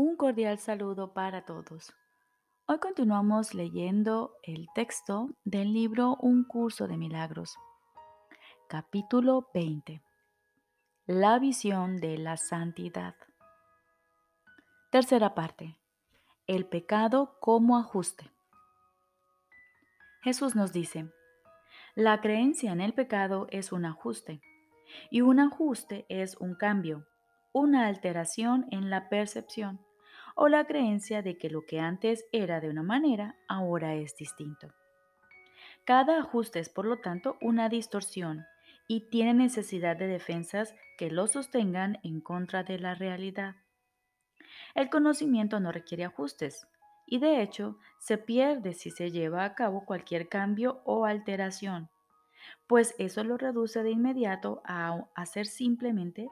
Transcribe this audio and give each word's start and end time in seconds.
Un 0.00 0.14
cordial 0.14 0.60
saludo 0.60 1.12
para 1.12 1.44
todos. 1.44 1.92
Hoy 2.66 2.78
continuamos 2.78 3.52
leyendo 3.52 4.36
el 4.44 4.68
texto 4.72 5.30
del 5.42 5.72
libro 5.72 6.14
Un 6.20 6.44
curso 6.44 6.86
de 6.86 6.96
milagros, 6.96 7.56
capítulo 8.68 9.50
20. 9.52 10.00
La 11.06 11.40
visión 11.40 11.96
de 11.96 12.16
la 12.16 12.36
santidad. 12.36 13.16
Tercera 14.92 15.34
parte. 15.34 15.76
El 16.46 16.64
pecado 16.64 17.36
como 17.40 17.76
ajuste. 17.76 18.30
Jesús 20.22 20.54
nos 20.54 20.72
dice, 20.72 21.10
la 21.96 22.20
creencia 22.20 22.70
en 22.70 22.80
el 22.80 22.94
pecado 22.94 23.48
es 23.50 23.72
un 23.72 23.84
ajuste 23.84 24.40
y 25.10 25.22
un 25.22 25.40
ajuste 25.40 26.06
es 26.08 26.36
un 26.36 26.54
cambio, 26.54 27.08
una 27.52 27.88
alteración 27.88 28.68
en 28.70 28.90
la 28.90 29.08
percepción 29.08 29.87
o 30.40 30.46
la 30.46 30.66
creencia 30.66 31.20
de 31.20 31.36
que 31.36 31.50
lo 31.50 31.66
que 31.66 31.80
antes 31.80 32.24
era 32.30 32.60
de 32.60 32.70
una 32.70 32.84
manera 32.84 33.34
ahora 33.48 33.96
es 33.96 34.14
distinto. 34.14 34.68
Cada 35.84 36.20
ajuste 36.20 36.60
es 36.60 36.68
por 36.68 36.86
lo 36.86 37.00
tanto 37.00 37.36
una 37.40 37.68
distorsión 37.68 38.46
y 38.86 39.10
tiene 39.10 39.34
necesidad 39.34 39.96
de 39.96 40.06
defensas 40.06 40.76
que 40.96 41.10
lo 41.10 41.26
sostengan 41.26 41.98
en 42.04 42.20
contra 42.20 42.62
de 42.62 42.78
la 42.78 42.94
realidad. 42.94 43.56
El 44.76 44.90
conocimiento 44.90 45.58
no 45.58 45.72
requiere 45.72 46.04
ajustes 46.04 46.68
y 47.04 47.18
de 47.18 47.42
hecho 47.42 47.76
se 47.98 48.16
pierde 48.16 48.74
si 48.74 48.92
se 48.92 49.10
lleva 49.10 49.42
a 49.42 49.56
cabo 49.56 49.84
cualquier 49.84 50.28
cambio 50.28 50.82
o 50.84 51.04
alteración, 51.04 51.90
pues 52.68 52.94
eso 52.98 53.24
lo 53.24 53.38
reduce 53.38 53.82
de 53.82 53.90
inmediato 53.90 54.62
a 54.64 55.08
hacer 55.16 55.46
simplemente 55.46 56.28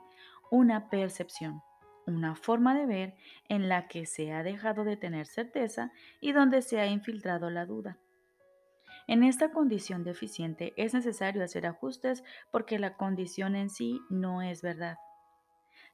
una 0.53 0.91
percepción 0.91 1.61
una 2.07 2.37
forma 2.37 2.75
de 2.75 2.87
ver 2.87 3.15
en 3.49 3.69
la 3.69 3.89
que 3.89 4.07
se 4.07 4.33
ha 4.33 4.43
dejado 4.43 4.85
de 4.85 4.97
tener 4.97 5.27
certeza 5.27 5.93
y 6.21 6.33
donde 6.33 6.63
se 6.63 6.81
ha 6.81 6.87
infiltrado 6.87 7.51
la 7.51 7.67
duda. 7.67 7.99
En 9.09 9.23
esta 9.23 9.51
condición 9.51 10.05
deficiente 10.05 10.73
es 10.77 10.95
necesario 10.95 11.45
hacer 11.45 11.67
ajustes 11.67 12.25
porque 12.51 12.79
la 12.79 12.97
condición 12.97 13.55
en 13.55 13.71
sí 13.71 14.01
no 14.09 14.43
es 14.43 14.63
verdad. 14.63 14.97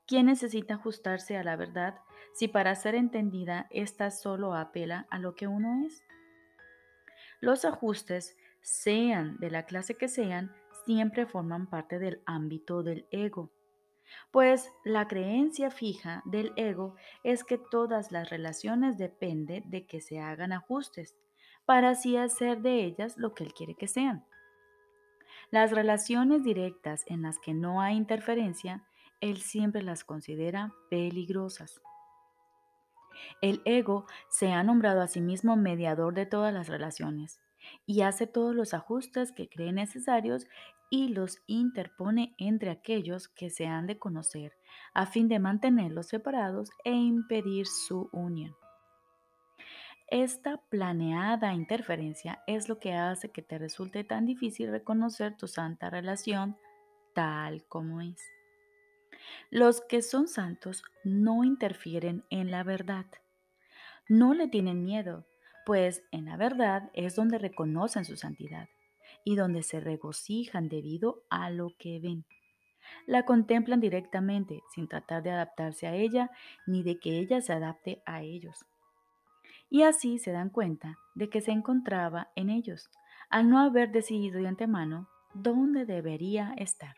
¿Quién 0.06 0.26
necesita 0.26 0.74
ajustarse 0.74 1.36
a 1.36 1.44
la 1.44 1.56
verdad 1.56 1.98
si 2.34 2.48
para 2.48 2.74
ser 2.74 2.94
entendida 2.94 3.66
ésta 3.70 4.10
solo 4.10 4.54
apela 4.54 5.06
a 5.10 5.18
lo 5.18 5.34
que 5.34 5.46
uno 5.46 5.84
es? 5.86 6.02
Los 7.40 7.64
ajustes, 7.64 8.36
sean 8.60 9.38
de 9.38 9.50
la 9.50 9.64
clase 9.64 9.96
que 9.96 10.08
sean, 10.08 10.52
siempre 10.86 11.26
forman 11.26 11.66
parte 11.66 11.98
del 11.98 12.22
ámbito 12.26 12.82
del 12.82 13.06
ego 13.10 13.50
pues 14.30 14.72
la 14.84 15.08
creencia 15.08 15.70
fija 15.70 16.22
del 16.24 16.52
ego 16.56 16.94
es 17.22 17.44
que 17.44 17.58
todas 17.58 18.12
las 18.12 18.30
relaciones 18.30 18.98
dependen 18.98 19.68
de 19.70 19.86
que 19.86 20.00
se 20.00 20.20
hagan 20.20 20.52
ajustes, 20.52 21.16
para 21.64 21.90
así 21.90 22.16
hacer 22.16 22.60
de 22.60 22.84
ellas 22.84 23.16
lo 23.16 23.34
que 23.34 23.44
él 23.44 23.54
quiere 23.54 23.74
que 23.74 23.88
sean. 23.88 24.24
Las 25.50 25.70
relaciones 25.70 26.42
directas 26.42 27.04
en 27.06 27.22
las 27.22 27.38
que 27.38 27.54
no 27.54 27.80
hay 27.80 27.96
interferencia, 27.96 28.84
él 29.20 29.38
siempre 29.38 29.82
las 29.82 30.02
considera 30.02 30.72
peligrosas. 30.90 31.80
El 33.40 33.62
ego 33.64 34.06
se 34.28 34.52
ha 34.52 34.62
nombrado 34.62 35.00
a 35.00 35.08
sí 35.08 35.20
mismo 35.20 35.56
mediador 35.56 36.14
de 36.14 36.26
todas 36.26 36.52
las 36.52 36.68
relaciones 36.68 37.40
y 37.86 38.02
hace 38.02 38.26
todos 38.26 38.54
los 38.54 38.74
ajustes 38.74 39.32
que 39.32 39.48
cree 39.48 39.72
necesarios 39.72 40.46
y 40.92 41.08
los 41.08 41.38
interpone 41.46 42.34
entre 42.36 42.68
aquellos 42.68 43.26
que 43.26 43.48
se 43.48 43.66
han 43.66 43.86
de 43.86 43.98
conocer, 43.98 44.52
a 44.92 45.06
fin 45.06 45.26
de 45.26 45.38
mantenerlos 45.38 46.08
separados 46.08 46.68
e 46.84 46.90
impedir 46.90 47.66
su 47.66 48.10
unión. 48.12 48.54
Esta 50.08 50.58
planeada 50.68 51.54
interferencia 51.54 52.42
es 52.46 52.68
lo 52.68 52.78
que 52.78 52.92
hace 52.92 53.30
que 53.30 53.40
te 53.40 53.56
resulte 53.56 54.04
tan 54.04 54.26
difícil 54.26 54.70
reconocer 54.70 55.34
tu 55.34 55.48
santa 55.48 55.88
relación 55.88 56.58
tal 57.14 57.64
como 57.68 58.02
es. 58.02 58.20
Los 59.48 59.80
que 59.80 60.02
son 60.02 60.28
santos 60.28 60.84
no 61.04 61.42
interfieren 61.42 62.22
en 62.28 62.50
la 62.50 62.64
verdad. 62.64 63.06
No 64.10 64.34
le 64.34 64.46
tienen 64.46 64.84
miedo, 64.84 65.24
pues 65.64 66.02
en 66.12 66.26
la 66.26 66.36
verdad 66.36 66.90
es 66.92 67.16
donde 67.16 67.38
reconocen 67.38 68.04
su 68.04 68.16
santidad 68.16 68.68
y 69.24 69.36
donde 69.36 69.62
se 69.62 69.80
regocijan 69.80 70.68
debido 70.68 71.22
a 71.30 71.50
lo 71.50 71.70
que 71.78 72.00
ven. 72.00 72.24
La 73.06 73.24
contemplan 73.24 73.80
directamente, 73.80 74.62
sin 74.74 74.88
tratar 74.88 75.22
de 75.22 75.30
adaptarse 75.30 75.86
a 75.86 75.94
ella 75.94 76.30
ni 76.66 76.82
de 76.82 76.98
que 76.98 77.18
ella 77.18 77.40
se 77.40 77.52
adapte 77.52 78.02
a 78.06 78.22
ellos. 78.22 78.64
Y 79.70 79.82
así 79.82 80.18
se 80.18 80.32
dan 80.32 80.50
cuenta 80.50 80.98
de 81.14 81.28
que 81.28 81.40
se 81.40 81.50
encontraba 81.50 82.30
en 82.36 82.50
ellos, 82.50 82.90
al 83.30 83.48
no 83.48 83.58
haber 83.60 83.90
decidido 83.90 84.40
de 84.40 84.48
antemano 84.48 85.08
dónde 85.34 85.86
debería 85.86 86.54
estar. 86.58 86.96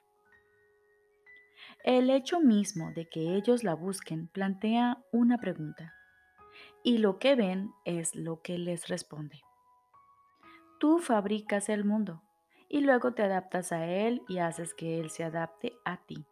El 1.84 2.10
hecho 2.10 2.40
mismo 2.40 2.90
de 2.92 3.08
que 3.08 3.36
ellos 3.36 3.62
la 3.62 3.74
busquen 3.74 4.28
plantea 4.28 4.98
una 5.12 5.38
pregunta, 5.38 5.92
y 6.82 6.98
lo 6.98 7.18
que 7.18 7.34
ven 7.34 7.70
es 7.84 8.14
lo 8.14 8.42
que 8.42 8.58
les 8.58 8.88
responde. 8.88 9.40
Tú 10.84 10.98
fabricas 10.98 11.70
el 11.70 11.82
mundo 11.82 12.20
y 12.68 12.82
luego 12.82 13.14
te 13.14 13.22
adaptas 13.22 13.72
a 13.72 13.86
él 13.86 14.20
y 14.28 14.36
haces 14.36 14.74
que 14.74 15.00
él 15.00 15.08
se 15.08 15.24
adapte 15.24 15.72
a 15.86 16.04
ti. 16.04 16.26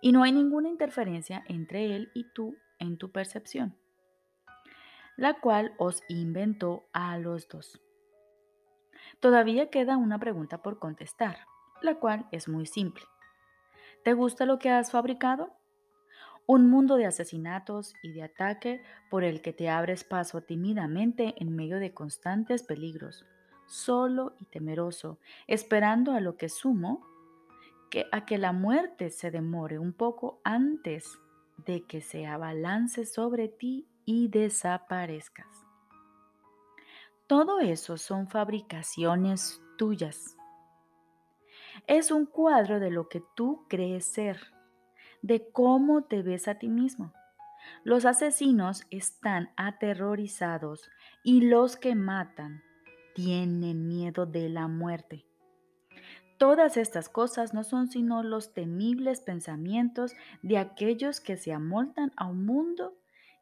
Y 0.00 0.10
no 0.10 0.24
hay 0.24 0.32
ninguna 0.32 0.68
interferencia 0.68 1.44
entre 1.46 1.94
él 1.94 2.10
y 2.12 2.24
tú 2.32 2.56
en 2.80 2.98
tu 2.98 3.12
percepción, 3.12 3.78
la 5.16 5.34
cual 5.34 5.72
os 5.78 6.02
inventó 6.08 6.88
a 6.92 7.16
los 7.18 7.46
dos. 7.46 7.80
Todavía 9.20 9.70
queda 9.70 9.96
una 9.96 10.18
pregunta 10.18 10.62
por 10.62 10.80
contestar, 10.80 11.38
la 11.80 11.94
cual 11.94 12.26
es 12.32 12.48
muy 12.48 12.66
simple. 12.66 13.04
¿Te 14.02 14.14
gusta 14.14 14.46
lo 14.46 14.58
que 14.58 14.70
has 14.70 14.90
fabricado? 14.90 15.52
Un 16.44 16.68
mundo 16.68 16.96
de 16.96 17.06
asesinatos 17.06 17.94
y 18.02 18.14
de 18.14 18.24
ataque 18.24 18.82
por 19.10 19.22
el 19.22 19.40
que 19.40 19.52
te 19.52 19.68
abres 19.68 20.02
paso 20.02 20.40
tímidamente 20.40 21.34
en 21.36 21.54
medio 21.54 21.78
de 21.78 21.94
constantes 21.94 22.64
peligros 22.64 23.24
solo 23.70 24.34
y 24.40 24.44
temeroso, 24.46 25.18
esperando 25.46 26.12
a 26.12 26.20
lo 26.20 26.36
que 26.36 26.48
sumo, 26.48 27.06
que 27.88 28.06
a 28.12 28.26
que 28.26 28.36
la 28.36 28.52
muerte 28.52 29.10
se 29.10 29.30
demore 29.30 29.78
un 29.78 29.92
poco 29.92 30.40
antes 30.44 31.18
de 31.56 31.86
que 31.86 32.00
se 32.00 32.26
abalance 32.26 33.06
sobre 33.06 33.48
ti 33.48 33.86
y 34.04 34.28
desaparezcas. 34.28 35.66
Todo 37.26 37.60
eso 37.60 37.96
son 37.96 38.28
fabricaciones 38.28 39.62
tuyas. 39.78 40.36
Es 41.86 42.10
un 42.10 42.26
cuadro 42.26 42.80
de 42.80 42.90
lo 42.90 43.08
que 43.08 43.22
tú 43.36 43.66
crees 43.68 44.04
ser, 44.04 44.52
de 45.22 45.48
cómo 45.52 46.02
te 46.02 46.22
ves 46.22 46.48
a 46.48 46.56
ti 46.56 46.68
mismo. 46.68 47.12
Los 47.84 48.04
asesinos 48.04 48.84
están 48.90 49.52
aterrorizados 49.56 50.90
y 51.22 51.42
los 51.42 51.76
que 51.76 51.94
matan 51.94 52.62
tienen 53.14 53.86
miedo 53.86 54.26
de 54.26 54.48
la 54.48 54.68
muerte. 54.68 55.26
Todas 56.38 56.76
estas 56.76 57.10
cosas 57.10 57.52
no 57.52 57.64
son 57.64 57.88
sino 57.88 58.22
los 58.22 58.54
temibles 58.54 59.20
pensamientos 59.20 60.14
de 60.42 60.56
aquellos 60.56 61.20
que 61.20 61.36
se 61.36 61.52
amoltan 61.52 62.12
a 62.16 62.26
un 62.26 62.46
mundo 62.46 62.96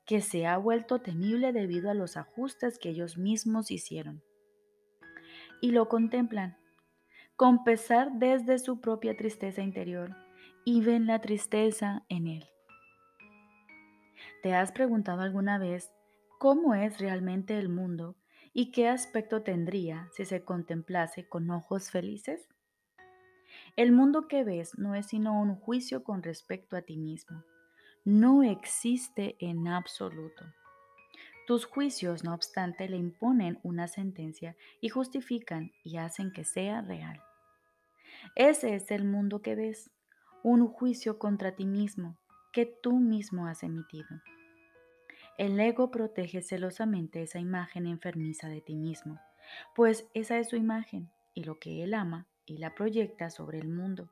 que 0.05 0.21
se 0.21 0.47
ha 0.47 0.57
vuelto 0.57 1.01
temible 1.01 1.53
debido 1.53 1.91
a 1.91 1.95
los 1.95 2.17
ajustes 2.17 2.79
que 2.79 2.89
ellos 2.89 3.19
mismos 3.19 3.71
hicieron. 3.71 4.25
Y 5.61 5.71
lo 5.71 5.89
contemplan, 5.89 6.57
con 7.37 7.63
pesar 7.63 8.11
desde 8.15 8.59
su 8.59 8.81
propia 8.81 9.17
tristeza 9.17 9.63
interior, 9.63 10.17
y 10.65 10.81
ven 10.81 11.07
la 11.07 11.21
tristeza 11.21 12.05
en 12.09 12.27
él. 12.27 12.49
¿Te 14.43 14.55
has 14.55 14.73
preguntado 14.73 15.21
alguna 15.21 15.59
vez 15.59 15.93
cómo 16.39 16.75
es 16.75 16.99
realmente 16.99 17.59
el 17.59 17.69
mundo 17.69 18.17
¿Y 18.53 18.71
qué 18.73 18.89
aspecto 18.89 19.43
tendría 19.43 20.09
si 20.13 20.25
se 20.25 20.45
contemplase 20.45 21.29
con 21.29 21.51
ojos 21.51 21.91
felices? 21.91 22.49
El 23.77 23.93
mundo 23.93 24.29
que 24.29 24.45
ves 24.45 24.77
no 24.79 24.95
es 24.95 25.07
sino 25.07 25.41
un 25.41 25.55
juicio 25.57 26.03
con 26.03 26.23
respecto 26.23 26.77
a 26.77 26.83
ti 26.83 26.97
mismo. 26.97 27.45
No 28.05 28.43
existe 28.43 29.37
en 29.39 29.69
absoluto. 29.69 30.45
Tus 31.47 31.65
juicios, 31.65 32.25
no 32.25 32.35
obstante, 32.35 32.89
le 32.89 32.97
imponen 32.97 33.59
una 33.63 33.89
sentencia 33.89 34.57
y 34.81 34.89
justifican 34.89 35.73
y 35.85 35.97
hacen 35.97 36.33
que 36.33 36.45
sea 36.45 36.83
real. 36.83 37.23
Ese 38.35 38.75
es 38.75 38.91
el 38.91 39.05
mundo 39.05 39.41
que 39.41 39.55
ves, 39.55 39.91
un 40.43 40.67
juicio 40.69 41.19
contra 41.19 41.55
ti 41.55 41.67
mismo 41.67 42.19
que 42.53 42.67
tú 42.67 42.99
mismo 42.99 43.47
has 43.47 43.63
emitido. 43.63 44.09
El 45.39 45.59
ego 45.61 45.93
protege 45.93 46.43
celosamente 46.43 47.23
esa 47.23 47.39
imagen 47.39 47.87
enfermiza 47.87 48.49
de 48.49 48.61
ti 48.61 48.75
mismo, 48.75 49.21
pues 49.77 50.09
esa 50.13 50.39
es 50.41 50.49
su 50.49 50.57
imagen 50.57 51.13
y 51.33 51.45
lo 51.45 51.61
que 51.61 51.85
él 51.85 51.95
ama 51.95 52.27
y 52.45 52.59
la 52.59 52.75
proyecta 52.75 53.31
sobre 53.31 53.59
el 53.59 53.69
mundo. 53.69 54.11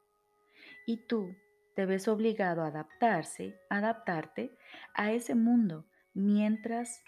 Y 0.86 0.98
tú 1.08 1.34
te 1.74 1.84
ves 1.84 2.06
obligado 2.06 2.62
a 2.62 2.68
adaptarse, 2.68 3.58
adaptarte 3.68 4.56
a 4.94 5.10
ese 5.10 5.34
mundo 5.34 5.84
mientras 6.14 7.02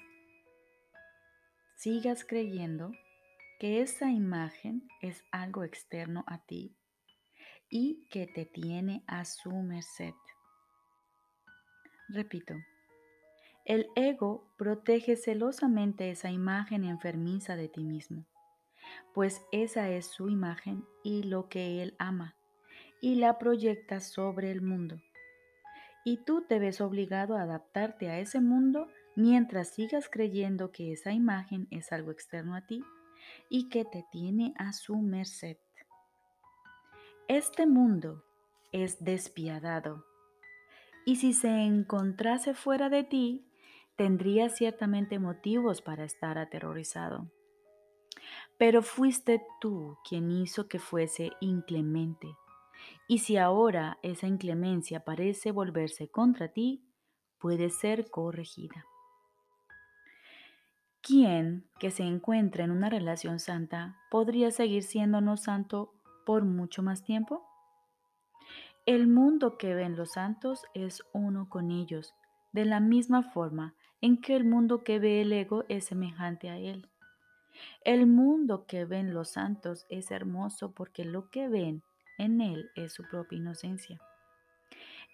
sigas 1.77 2.25
creyendo 2.25 2.91
que 3.61 3.83
esa 3.83 4.11
imagen 4.11 4.89
es 5.01 5.23
algo 5.31 5.63
externo 5.63 6.25
a 6.27 6.45
ti 6.45 6.77
y 7.71 8.09
que 8.11 8.27
te 8.27 8.47
tiene 8.47 9.05
a 9.07 9.25
su 9.25 9.53
merced. 9.53 10.15
Repito, 12.09 12.55
el 13.69 13.91
ego 13.97 14.49
protege 14.57 15.15
celosamente 15.15 16.11
esa 16.11 16.31
imagen 16.31 16.85
enfermiza 16.85 17.55
de 17.55 17.69
ti 17.69 17.85
mismo, 17.85 18.25
pues 19.13 19.43
esa 19.53 19.91
es 19.91 20.07
su 20.07 20.31
imagen 20.31 20.87
y 21.05 21.25
lo 21.25 21.51
que 21.51 21.83
él 21.83 21.95
ama, 21.99 22.35
y 23.03 23.17
la 23.17 23.39
proyecta 23.39 24.01
sobre 24.01 24.51
el 24.51 24.63
mundo. 24.63 25.03
Y 26.03 26.17
tú 26.25 26.47
te 26.49 26.59
ves 26.59 26.81
obligado 26.81 27.37
a 27.37 27.43
adaptarte 27.43 28.09
a 28.09 28.19
ese 28.19 28.41
mundo 28.41 28.89
mientras 29.17 29.69
sigas 29.69 30.09
creyendo 30.09 30.73
que 30.73 30.91
esa 30.91 31.13
imagen 31.13 31.69
es 31.71 31.93
algo 31.93 32.11
externo 32.11 32.55
a 32.55 32.63
ti 32.63 32.83
y 33.51 33.69
que 33.69 33.85
te 33.85 34.07
tiene 34.11 34.55
a 34.57 34.73
su 34.73 34.97
merced. 34.97 35.59
Este 37.29 37.67
mundo 37.67 38.25
es 38.73 39.05
despiadado 39.05 40.07
y 41.05 41.17
si 41.17 41.35
se 41.35 41.49
encontrase 41.49 42.55
fuera 42.55 42.89
de 42.89 43.05
ti, 43.05 43.45
tendría 43.99 44.49
ciertamente 44.49 45.19
motivos 45.19 45.83
para 45.83 46.05
estar 46.05 46.39
aterrorizado. 46.39 47.29
Pero 48.57 48.81
fuiste 48.81 49.43
tú 49.61 49.99
quien 50.09 50.31
hizo 50.31 50.69
que 50.69 50.79
fuese 50.79 51.33
inclemente. 51.41 52.29
Y 53.09 53.19
si 53.19 53.37
ahora 53.37 53.99
esa 54.03 54.29
inclemencia 54.29 55.05
parece 55.05 55.51
volverse 55.51 56.09
contra 56.09 56.47
ti, 56.53 56.85
puede 57.39 57.71
ser 57.71 58.09
corregida. 58.09 58.87
¿Quién 61.03 61.69
que 61.81 61.91
se 61.91 62.05
encuentra 62.05 62.65
en 62.65 62.71
una 62.71 62.91
relación 62.91 63.41
santa 63.41 63.99
podría 64.13 64.53
seguir 64.53 64.85
siendo 64.85 65.21
no 65.21 65.37
santo 65.37 65.93
por 66.25 66.45
mucho 66.45 66.85
más 66.85 67.03
tiempo? 67.03 67.45
El 68.87 69.09
mundo 69.09 69.59
que 69.59 69.75
ven 69.75 69.97
los 69.97 70.13
santos 70.13 70.65
es 70.75 71.03
uno 71.13 71.49
con 71.49 71.73
ellos, 71.73 72.15
de 72.53 72.65
la 72.65 72.79
misma 72.79 73.23
forma 73.23 73.75
en 74.01 74.21
que 74.21 74.37
el 74.37 74.45
mundo 74.45 74.85
que 74.85 74.99
ve 74.99 75.23
el 75.23 75.33
ego 75.33 75.65
es 75.69 75.87
semejante 75.87 76.51
a 76.51 76.59
él. 76.59 76.89
El 77.85 78.07
mundo 78.07 78.67
que 78.67 78.85
ven 78.85 79.13
los 79.13 79.31
santos 79.31 79.87
es 79.89 80.11
hermoso 80.11 80.73
porque 80.73 81.05
lo 81.05 81.31
que 81.31 81.49
ven 81.49 81.83
en 82.19 82.41
él 82.41 82.71
es 82.77 82.93
su 82.93 83.03
propia 83.09 83.39
inocencia. 83.39 84.01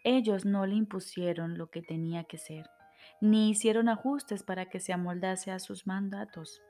Ellos 0.04 0.44
no 0.44 0.66
le 0.66 0.74
impusieron 0.74 1.56
lo 1.56 1.70
que 1.70 1.80
tenía 1.80 2.24
que 2.24 2.36
ser 2.36 2.68
ni 3.20 3.50
hicieron 3.50 3.88
ajustes 3.88 4.42
para 4.42 4.66
que 4.66 4.80
se 4.80 4.92
amoldase 4.92 5.50
a 5.50 5.58
sus 5.58 5.86
mandatos. 5.86 6.60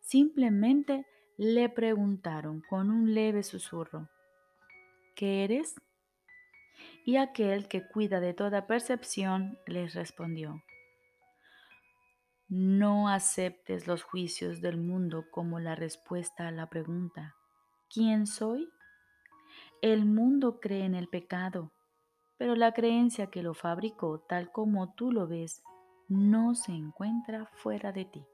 Simplemente 0.00 1.06
le 1.36 1.68
preguntaron 1.68 2.62
con 2.68 2.90
un 2.90 3.14
leve 3.14 3.42
susurro, 3.42 4.08
¿qué 5.14 5.44
eres? 5.44 5.76
Y 7.04 7.16
aquel 7.16 7.68
que 7.68 7.86
cuida 7.86 8.20
de 8.20 8.34
toda 8.34 8.66
percepción 8.66 9.58
les 9.66 9.94
respondió, 9.94 10.62
no 12.52 13.08
aceptes 13.08 13.86
los 13.86 14.02
juicios 14.02 14.60
del 14.60 14.76
mundo 14.76 15.24
como 15.30 15.58
la 15.58 15.74
respuesta 15.74 16.48
a 16.48 16.50
la 16.50 16.68
pregunta, 16.68 17.34
¿quién 17.88 18.26
soy? 18.26 18.68
El 19.80 20.04
mundo 20.04 20.60
cree 20.60 20.84
en 20.84 20.94
el 20.94 21.08
pecado 21.08 21.72
pero 22.42 22.56
la 22.56 22.72
creencia 22.72 23.28
que 23.28 23.40
lo 23.40 23.54
fabricó 23.54 24.18
tal 24.28 24.50
como 24.50 24.94
tú 24.94 25.12
lo 25.12 25.28
ves 25.28 25.62
no 26.08 26.56
se 26.56 26.72
encuentra 26.72 27.46
fuera 27.54 27.92
de 27.92 28.04
ti. 28.04 28.26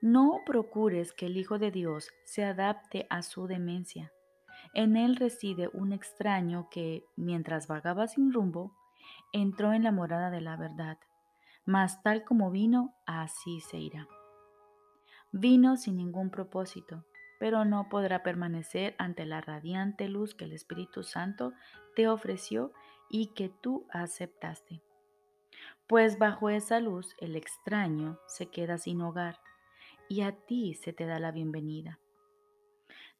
No 0.00 0.40
procures 0.46 1.12
que 1.12 1.26
el 1.26 1.36
Hijo 1.36 1.58
de 1.58 1.70
Dios 1.70 2.08
se 2.24 2.42
adapte 2.42 3.06
a 3.10 3.20
su 3.20 3.46
demencia. 3.46 4.14
En 4.72 4.96
él 4.96 5.16
reside 5.16 5.68
un 5.74 5.92
extraño 5.92 6.68
que, 6.70 7.04
mientras 7.16 7.68
vagaba 7.68 8.06
sin 8.06 8.32
rumbo, 8.32 8.74
entró 9.34 9.74
en 9.74 9.84
la 9.84 9.92
morada 9.92 10.30
de 10.30 10.40
la 10.40 10.56
verdad, 10.56 10.96
mas 11.64 12.02
tal 12.02 12.24
como 12.24 12.50
vino, 12.50 12.94
así 13.06 13.60
se 13.60 13.78
irá. 13.78 14.08
Vino 15.30 15.76
sin 15.76 15.96
ningún 15.96 16.30
propósito, 16.30 17.04
pero 17.38 17.64
no 17.64 17.88
podrá 17.88 18.22
permanecer 18.22 18.94
ante 18.98 19.24
la 19.24 19.40
radiante 19.40 20.08
luz 20.08 20.34
que 20.34 20.44
el 20.44 20.52
Espíritu 20.52 21.02
Santo 21.02 21.52
te 21.96 22.08
ofreció 22.08 22.72
y 23.08 23.28
que 23.34 23.48
tú 23.48 23.86
aceptaste. 23.90 24.82
Pues 25.86 26.18
bajo 26.18 26.48
esa 26.50 26.80
luz 26.80 27.14
el 27.18 27.36
extraño 27.36 28.18
se 28.26 28.46
queda 28.46 28.78
sin 28.78 29.00
hogar 29.02 29.40
y 30.08 30.22
a 30.22 30.32
ti 30.32 30.74
se 30.74 30.92
te 30.92 31.06
da 31.06 31.18
la 31.18 31.30
bienvenida. 31.30 31.98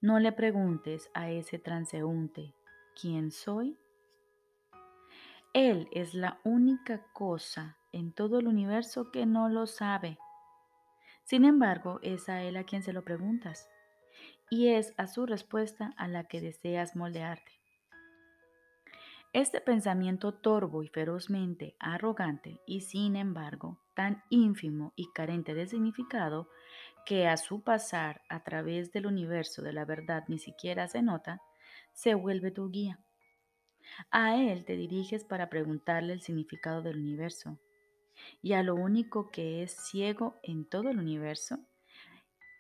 No 0.01 0.19
le 0.19 0.33
preguntes 0.33 1.11
a 1.15 1.31
ese 1.31 1.59
transeúnte, 1.59 2.55
¿quién 3.01 3.31
soy? 3.31 3.79
Él 5.55 5.89
es 5.93 6.15
la 6.15 6.41
única 6.45 7.03
cosa 7.13 7.77
en 7.93 8.15
todo 8.15 8.39
el 8.39 8.47
universo 8.47 9.11
que 9.11 9.27
no 9.27 9.51
lo 9.51 9.67
sabe. 9.67 10.19
Sin 11.25 11.45
embargo, 11.45 12.01
es 12.03 12.31
a 12.31 12.43
Él 12.43 12.57
a 12.57 12.65
quien 12.65 12.83
se 12.83 12.95
lo 12.95 13.05
preguntas 13.05 13.69
y 14.49 14.69
es 14.69 14.95
a 14.97 15.07
su 15.07 15.27
respuesta 15.27 15.93
a 15.99 16.09
la 16.09 16.25
que 16.25 16.41
deseas 16.41 16.97
moldearte. 16.97 17.53
Este 19.35 19.61
pensamiento 19.61 20.33
torvo 20.33 20.83
y 20.83 20.89
ferozmente 20.89 21.77
arrogante 21.79 22.61
y 22.67 22.83
sin 22.83 23.17
embargo 23.17 23.79
tan 23.95 24.23
ínfimo 24.31 24.93
y 24.97 25.13
carente 25.13 25.53
de 25.55 25.67
significado 25.67 26.49
que 27.05 27.29
a 27.29 27.37
su 27.37 27.63
pasar 27.63 28.23
a 28.31 28.43
través 28.43 28.91
del 28.91 29.07
universo 29.07 29.61
de 29.61 29.75
la 29.75 29.85
verdad 29.85 30.25
ni 30.29 30.39
siquiera 30.39 30.89
se 30.89 31.03
nota, 31.03 31.43
se 31.93 32.15
vuelve 32.15 32.51
tu 32.51 32.71
guía. 32.71 33.01
A 34.11 34.37
él 34.37 34.65
te 34.65 34.77
diriges 34.77 35.25
para 35.25 35.49
preguntarle 35.49 36.13
el 36.13 36.21
significado 36.21 36.83
del 36.83 36.99
universo 36.99 37.59
y 38.41 38.53
a 38.53 38.63
lo 38.63 38.75
único 38.75 39.31
que 39.31 39.63
es 39.63 39.73
ciego 39.73 40.37
en 40.43 40.65
todo 40.65 40.91
el 40.91 40.99
universo 40.99 41.59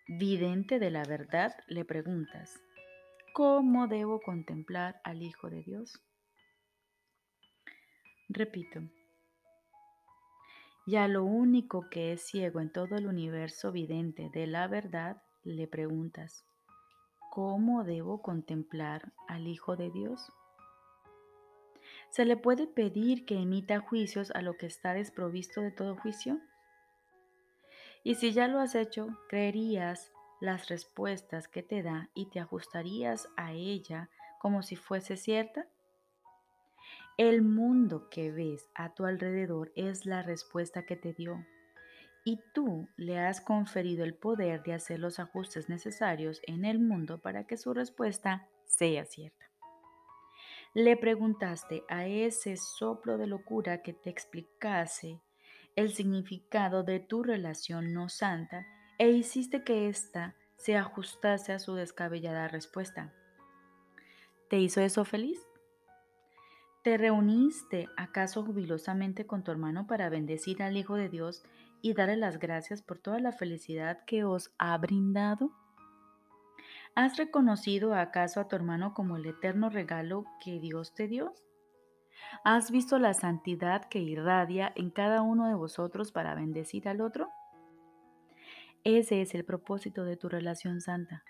vidente 0.08 0.78
de 0.78 0.90
la 0.90 1.04
verdad, 1.04 1.54
le 1.68 1.84
preguntas, 1.84 2.60
¿cómo 3.34 3.88
debo 3.88 4.20
contemplar 4.20 5.00
al 5.04 5.22
Hijo 5.22 5.48
de 5.48 5.62
Dios? 5.62 6.02
Repito, 8.28 8.80
y 10.84 10.96
a 10.96 11.06
lo 11.06 11.24
único 11.24 11.88
que 11.88 12.12
es 12.12 12.22
ciego 12.22 12.60
en 12.60 12.72
todo 12.72 12.96
el 12.96 13.06
universo 13.06 13.70
vidente 13.70 14.30
de 14.32 14.46
la 14.46 14.66
verdad, 14.66 15.22
le 15.44 15.68
preguntas, 15.68 16.44
¿cómo 17.30 17.84
debo 17.84 18.20
contemplar 18.20 19.12
al 19.28 19.46
Hijo 19.46 19.76
de 19.76 19.90
Dios? 19.90 20.32
¿Se 22.12 22.26
le 22.26 22.36
puede 22.36 22.66
pedir 22.66 23.24
que 23.24 23.38
emita 23.38 23.80
juicios 23.80 24.32
a 24.32 24.42
lo 24.42 24.58
que 24.58 24.66
está 24.66 24.92
desprovisto 24.92 25.62
de 25.62 25.70
todo 25.70 25.96
juicio? 25.96 26.38
Y 28.04 28.16
si 28.16 28.32
ya 28.32 28.48
lo 28.48 28.60
has 28.60 28.74
hecho, 28.74 29.08
creerías 29.30 30.12
las 30.38 30.68
respuestas 30.68 31.48
que 31.48 31.62
te 31.62 31.82
da 31.82 32.10
y 32.12 32.28
te 32.28 32.38
ajustarías 32.38 33.30
a 33.38 33.52
ella 33.52 34.10
como 34.40 34.62
si 34.62 34.76
fuese 34.76 35.16
cierta? 35.16 35.66
El 37.16 37.40
mundo 37.40 38.10
que 38.10 38.30
ves 38.30 38.68
a 38.74 38.92
tu 38.92 39.06
alrededor 39.06 39.72
es 39.74 40.04
la 40.04 40.20
respuesta 40.20 40.84
que 40.84 40.96
te 40.96 41.14
dio 41.14 41.42
y 42.26 42.40
tú 42.52 42.90
le 42.98 43.20
has 43.20 43.40
conferido 43.40 44.04
el 44.04 44.12
poder 44.12 44.62
de 44.64 44.74
hacer 44.74 44.98
los 44.98 45.18
ajustes 45.18 45.70
necesarios 45.70 46.42
en 46.46 46.66
el 46.66 46.78
mundo 46.78 47.22
para 47.22 47.46
que 47.46 47.56
su 47.56 47.72
respuesta 47.72 48.50
sea 48.66 49.06
cierta. 49.06 49.51
Le 50.74 50.96
preguntaste 50.96 51.84
a 51.88 52.06
ese 52.06 52.56
soplo 52.56 53.18
de 53.18 53.26
locura 53.26 53.82
que 53.82 53.92
te 53.92 54.08
explicase 54.08 55.20
el 55.76 55.92
significado 55.92 56.82
de 56.82 56.98
tu 56.98 57.22
relación 57.22 57.92
no 57.92 58.08
santa 58.08 58.66
e 58.98 59.10
hiciste 59.10 59.64
que 59.64 59.88
ésta 59.88 60.34
se 60.56 60.78
ajustase 60.78 61.52
a 61.52 61.58
su 61.58 61.74
descabellada 61.74 62.48
respuesta. 62.48 63.12
¿Te 64.48 64.60
hizo 64.60 64.80
eso 64.80 65.04
feliz? 65.04 65.46
¿Te 66.82 66.96
reuniste 66.96 67.88
acaso 67.98 68.42
jubilosamente 68.42 69.26
con 69.26 69.44
tu 69.44 69.50
hermano 69.50 69.86
para 69.86 70.08
bendecir 70.08 70.62
al 70.62 70.78
Hijo 70.78 70.94
de 70.96 71.10
Dios 71.10 71.42
y 71.82 71.92
darle 71.92 72.16
las 72.16 72.38
gracias 72.38 72.80
por 72.80 72.98
toda 72.98 73.20
la 73.20 73.32
felicidad 73.32 74.04
que 74.06 74.24
os 74.24 74.54
ha 74.56 74.78
brindado? 74.78 75.50
¿Has 76.94 77.16
reconocido 77.16 77.94
acaso 77.94 78.38
a 78.38 78.48
tu 78.48 78.56
hermano 78.56 78.92
como 78.92 79.16
el 79.16 79.24
eterno 79.24 79.70
regalo 79.70 80.26
que 80.44 80.60
Dios 80.60 80.92
te 80.94 81.08
dio? 81.08 81.32
¿Has 82.44 82.70
visto 82.70 82.98
la 82.98 83.14
santidad 83.14 83.86
que 83.86 84.00
irradia 84.00 84.72
en 84.76 84.90
cada 84.90 85.22
uno 85.22 85.48
de 85.48 85.54
vosotros 85.54 86.12
para 86.12 86.34
bendecir 86.34 86.88
al 86.88 87.00
otro? 87.00 87.30
Ese 88.84 89.22
es 89.22 89.34
el 89.34 89.44
propósito 89.44 90.04
de 90.04 90.18
tu 90.18 90.28
relación 90.28 90.82
santa. 90.82 91.24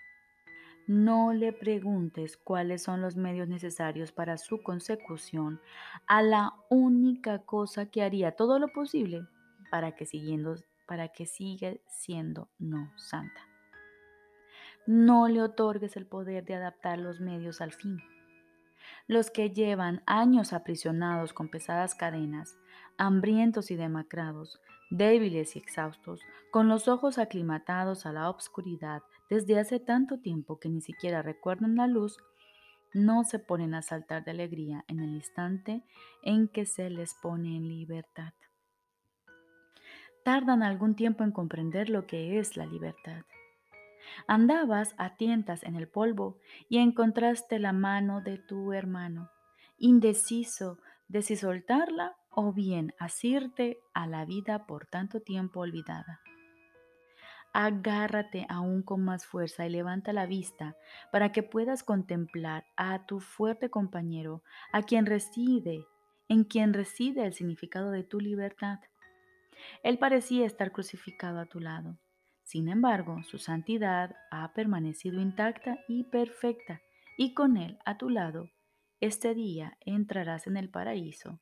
No 0.85 1.31
le 1.31 1.53
preguntes 1.53 2.35
cuáles 2.35 2.83
son 2.83 2.99
los 2.99 3.15
medios 3.15 3.47
necesarios 3.47 4.11
para 4.11 4.37
su 4.37 4.61
consecución 4.63 5.61
a 6.07 6.21
la 6.21 6.51
única 6.69 7.39
cosa 7.39 7.85
que 7.85 8.01
haría 8.01 8.33
todo 8.33 8.59
lo 8.59 8.67
posible 8.67 9.25
para 9.71 9.95
que, 9.95 10.05
siguiendo, 10.05 10.55
para 10.87 11.07
que 11.07 11.25
siga 11.25 11.73
siendo 11.87 12.49
no 12.59 12.91
santa. 12.97 13.52
No 14.85 15.27
le 15.27 15.41
otorgues 15.41 15.95
el 15.95 16.05
poder 16.05 16.43
de 16.45 16.55
adaptar 16.55 16.99
los 16.99 17.21
medios 17.21 17.61
al 17.61 17.71
fin. 17.71 18.01
Los 19.07 19.31
que 19.31 19.49
llevan 19.49 20.03
años 20.05 20.51
aprisionados 20.51 21.33
con 21.33 21.49
pesadas 21.49 21.95
cadenas, 21.95 22.57
hambrientos 22.97 23.71
y 23.71 23.75
demacrados, 23.75 24.59
débiles 24.89 25.55
y 25.55 25.59
exhaustos, 25.59 26.21
con 26.51 26.67
los 26.67 26.87
ojos 26.87 27.17
aclimatados 27.17 28.05
a 28.05 28.11
la 28.11 28.29
obscuridad 28.29 29.01
desde 29.29 29.59
hace 29.59 29.79
tanto 29.79 30.19
tiempo 30.19 30.59
que 30.59 30.69
ni 30.69 30.81
siquiera 30.81 31.21
recuerdan 31.21 31.75
la 31.75 31.87
luz, 31.87 32.17
no 32.93 33.23
se 33.23 33.39
ponen 33.39 33.73
a 33.73 33.81
saltar 33.81 34.23
de 34.23 34.31
alegría 34.31 34.85
en 34.87 34.99
el 34.99 35.15
instante 35.15 35.83
en 36.21 36.47
que 36.47 36.65
se 36.65 36.89
les 36.89 37.15
pone 37.15 37.55
en 37.55 37.67
libertad. 37.67 38.33
Tardan 40.23 40.61
algún 40.61 40.95
tiempo 40.95 41.23
en 41.23 41.31
comprender 41.31 41.89
lo 41.89 42.05
que 42.05 42.37
es 42.39 42.55
la 42.55 42.65
libertad. 42.65 43.23
Andabas 44.27 44.95
a 44.97 45.15
tientas 45.15 45.63
en 45.63 45.75
el 45.75 45.87
polvo 45.87 46.37
y 46.69 46.77
encontraste 46.77 47.59
la 47.59 47.73
mano 47.73 48.21
de 48.21 48.37
tu 48.37 48.73
hermano, 48.73 49.29
indeciso 49.77 50.79
de 51.07 51.21
si 51.21 51.35
soltarla 51.35 52.15
o 52.29 52.53
bien 52.53 52.93
asirte 52.99 53.79
a 53.93 54.07
la 54.07 54.25
vida 54.25 54.65
por 54.65 54.87
tanto 54.87 55.21
tiempo 55.21 55.59
olvidada. 55.59 56.21
Agárrate 57.53 58.47
aún 58.49 58.81
con 58.81 59.05
más 59.05 59.27
fuerza 59.27 59.67
y 59.67 59.69
levanta 59.69 60.11
la 60.11 60.25
vista 60.25 60.75
para 61.11 61.31
que 61.31 61.43
puedas 61.43 61.83
contemplar 61.83 62.65
a 62.75 63.05
tu 63.05 63.19
fuerte 63.19 63.69
compañero, 63.69 64.41
a 64.71 64.81
quien 64.81 65.05
reside, 65.05 65.85
en 66.29 66.45
quien 66.45 66.73
reside 66.73 67.23
el 67.25 67.33
significado 67.33 67.91
de 67.91 68.03
tu 68.03 68.19
libertad. 68.19 68.79
Él 69.83 69.99
parecía 69.99 70.47
estar 70.47 70.71
crucificado 70.71 71.39
a 71.39 71.45
tu 71.45 71.59
lado 71.59 71.99
sin 72.53 72.69
embargo, 72.69 73.23
su 73.23 73.39
santidad 73.39 74.15
ha 74.29 74.53
permanecido 74.53 75.19
intacta 75.19 75.79
y 75.87 76.03
perfecta, 76.03 76.81
y 77.17 77.33
con 77.33 77.57
Él 77.57 77.79
a 77.83 77.97
tu 77.97 78.11
lado, 78.11 78.51
este 78.99 79.33
día 79.33 79.75
entrarás 79.79 80.45
en 80.45 80.57
el 80.57 80.69
paraíso 80.69 81.39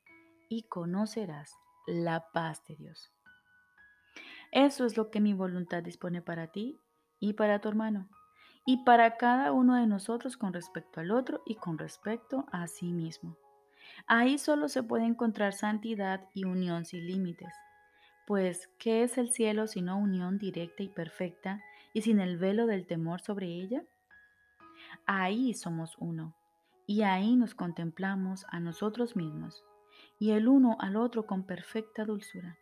y 0.48 0.62
conocerás 0.62 1.52
la 1.86 2.30
paz 2.32 2.64
de 2.66 2.76
Dios. 2.76 3.12
Eso 4.52 4.86
es 4.86 4.96
lo 4.96 5.10
que 5.10 5.20
mi 5.20 5.34
voluntad 5.34 5.82
dispone 5.82 6.22
para 6.22 6.46
ti 6.46 6.80
y 7.20 7.34
para 7.34 7.60
tu 7.60 7.68
hermano, 7.68 8.08
y 8.64 8.82
para 8.84 9.18
cada 9.18 9.52
uno 9.52 9.76
de 9.76 9.86
nosotros 9.86 10.38
con 10.38 10.54
respecto 10.54 11.00
al 11.00 11.10
otro 11.10 11.42
y 11.44 11.56
con 11.56 11.76
respecto 11.76 12.46
a 12.52 12.66
sí 12.68 12.90
mismo. 12.90 13.36
Ahí 14.06 14.38
solo 14.38 14.70
se 14.70 14.82
puede 14.82 15.04
encontrar 15.04 15.52
santidad 15.52 16.26
y 16.32 16.44
unión 16.44 16.86
sin 16.86 17.06
límites. 17.06 17.52
Pues, 18.26 18.70
¿qué 18.78 19.02
es 19.02 19.18
el 19.18 19.30
cielo 19.30 19.66
sino 19.66 19.98
unión 19.98 20.38
directa 20.38 20.84
y 20.84 20.88
perfecta 20.88 21.60
y 21.92 22.02
sin 22.02 22.20
el 22.20 22.38
velo 22.38 22.66
del 22.66 22.86
temor 22.86 23.20
sobre 23.20 23.46
ella? 23.46 23.84
Ahí 25.06 25.54
somos 25.54 25.96
uno, 25.98 26.36
y 26.86 27.02
ahí 27.02 27.34
nos 27.34 27.54
contemplamos 27.54 28.46
a 28.48 28.60
nosotros 28.60 29.16
mismos, 29.16 29.64
y 30.20 30.30
el 30.30 30.46
uno 30.46 30.76
al 30.78 30.96
otro 30.96 31.26
con 31.26 31.44
perfecta 31.44 32.04
dulzura. 32.04 32.58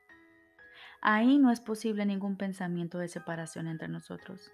Ahí 1.03 1.39
no 1.39 1.51
es 1.51 1.61
posible 1.61 2.07
ningún 2.07 2.37
pensamiento 2.37 2.99
de 2.99 3.09
separación 3.09 3.67
entre 3.67 3.89
nosotros. 3.89 4.51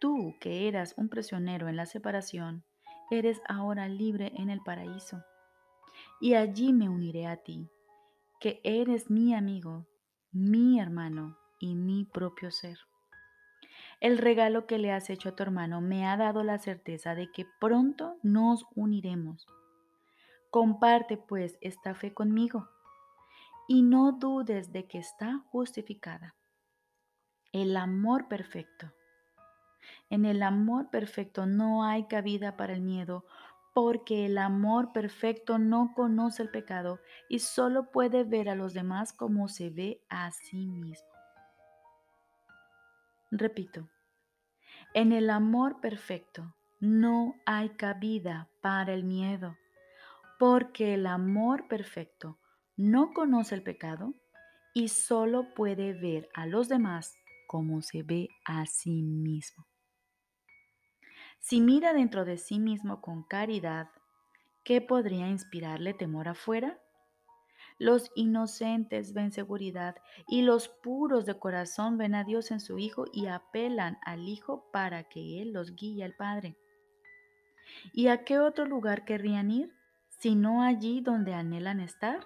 Tú, 0.00 0.34
que 0.40 0.66
eras 0.66 0.94
un 0.96 1.08
prisionero 1.08 1.68
en 1.68 1.76
la 1.76 1.86
separación, 1.86 2.64
eres 3.10 3.40
ahora 3.48 3.88
libre 3.88 4.32
en 4.36 4.50
el 4.50 4.60
paraíso. 4.60 5.22
Y 6.20 6.34
allí 6.34 6.72
me 6.72 6.88
uniré 6.88 7.26
a 7.26 7.36
ti, 7.36 7.68
que 8.40 8.60
eres 8.64 9.10
mi 9.10 9.34
amigo 9.34 9.86
mi 10.32 10.80
hermano 10.80 11.36
y 11.60 11.74
mi 11.74 12.04
propio 12.04 12.50
ser. 12.50 12.78
El 14.00 14.18
regalo 14.18 14.66
que 14.66 14.78
le 14.78 14.90
has 14.90 15.10
hecho 15.10 15.28
a 15.28 15.36
tu 15.36 15.42
hermano 15.42 15.80
me 15.80 16.06
ha 16.06 16.16
dado 16.16 16.42
la 16.42 16.58
certeza 16.58 17.14
de 17.14 17.30
que 17.30 17.46
pronto 17.60 18.16
nos 18.22 18.66
uniremos. 18.74 19.46
Comparte 20.50 21.16
pues 21.16 21.56
esta 21.60 21.94
fe 21.94 22.12
conmigo 22.12 22.68
y 23.68 23.82
no 23.82 24.12
dudes 24.12 24.72
de 24.72 24.86
que 24.86 24.98
está 24.98 25.38
justificada. 25.50 26.34
El 27.52 27.76
amor 27.76 28.28
perfecto. 28.28 28.92
En 30.10 30.24
el 30.24 30.42
amor 30.42 30.90
perfecto 30.90 31.46
no 31.46 31.84
hay 31.84 32.06
cabida 32.06 32.56
para 32.56 32.72
el 32.72 32.80
miedo 32.80 33.24
porque 33.74 34.26
el 34.26 34.38
amor 34.38 34.92
perfecto 34.92 35.58
no 35.58 35.92
conoce 35.94 36.42
el 36.42 36.50
pecado 36.50 37.00
y 37.28 37.38
solo 37.38 37.90
puede 37.90 38.24
ver 38.24 38.48
a 38.48 38.54
los 38.54 38.74
demás 38.74 39.12
como 39.12 39.48
se 39.48 39.70
ve 39.70 40.02
a 40.08 40.30
sí 40.30 40.66
mismo. 40.66 41.08
Repito, 43.30 43.88
en 44.94 45.12
el 45.12 45.30
amor 45.30 45.80
perfecto 45.80 46.54
no 46.80 47.34
hay 47.46 47.70
cabida 47.70 48.50
para 48.60 48.92
el 48.92 49.04
miedo, 49.04 49.56
porque 50.38 50.94
el 50.94 51.06
amor 51.06 51.66
perfecto 51.68 52.38
no 52.76 53.12
conoce 53.14 53.54
el 53.54 53.62
pecado 53.62 54.12
y 54.74 54.88
solo 54.88 55.54
puede 55.54 55.94
ver 55.94 56.28
a 56.34 56.46
los 56.46 56.68
demás 56.68 57.14
como 57.46 57.80
se 57.80 58.02
ve 58.02 58.28
a 58.44 58.66
sí 58.66 59.02
mismo. 59.02 59.71
Si 61.42 61.60
mira 61.60 61.92
dentro 61.92 62.24
de 62.24 62.38
sí 62.38 62.60
mismo 62.60 63.00
con 63.00 63.24
caridad, 63.24 63.88
¿qué 64.62 64.80
podría 64.80 65.26
inspirarle 65.26 65.92
temor 65.92 66.28
afuera? 66.28 66.80
Los 67.78 68.12
inocentes 68.14 69.12
ven 69.12 69.32
seguridad 69.32 69.96
y 70.28 70.42
los 70.42 70.68
puros 70.68 71.26
de 71.26 71.40
corazón 71.40 71.98
ven 71.98 72.14
a 72.14 72.22
Dios 72.22 72.52
en 72.52 72.60
su 72.60 72.78
Hijo 72.78 73.06
y 73.12 73.26
apelan 73.26 73.98
al 74.06 74.28
Hijo 74.28 74.70
para 74.72 75.08
que 75.08 75.42
Él 75.42 75.52
los 75.52 75.74
guíe 75.74 76.04
al 76.04 76.14
Padre. 76.14 76.56
¿Y 77.92 78.06
a 78.06 78.24
qué 78.24 78.38
otro 78.38 78.64
lugar 78.64 79.04
querrían 79.04 79.50
ir 79.50 79.74
sino 80.10 80.62
allí 80.62 81.00
donde 81.00 81.34
anhelan 81.34 81.80
estar? 81.80 82.24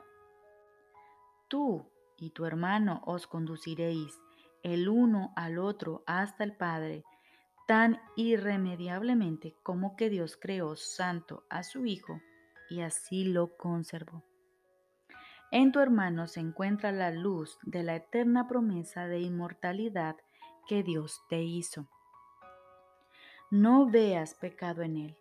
Tú 1.49 1.91
y 2.19 2.31
tu 2.31 2.45
hermano 2.45 3.01
os 3.07 3.27
conduciréis 3.27 4.21
el 4.63 4.91
uno 4.91 5.33
al 5.37 5.59
otro 5.59 6.05
hasta 6.07 6.45
el 6.45 6.55
Padre 6.55 7.03
tan 7.67 8.01
irremediablemente 8.17 9.57
como 9.63 9.97
que 9.97 10.09
Dios 10.09 10.37
creó 10.37 10.77
santo 10.77 11.45
a 11.51 11.63
su 11.63 11.85
Hijo 11.85 12.21
y 12.71 12.81
así 12.81 13.25
lo 13.25 13.57
conservó. 13.57 14.25
En 15.53 15.73
tu 15.73 15.81
hermano 15.81 16.27
se 16.27 16.41
encuentra 16.41 16.91
la 16.91 17.11
luz 17.11 17.59
de 17.63 17.83
la 17.83 17.97
eterna 17.97 18.49
promesa 18.49 19.07
de 19.07 19.21
inmortalidad 19.21 20.17
que 20.67 20.83
Dios 20.83 21.21
te 21.29 21.43
hizo. 21.43 21.89
No 23.51 23.89
veas 23.89 24.35
pecado 24.35 24.83
en 24.83 24.97
él, 24.97 25.17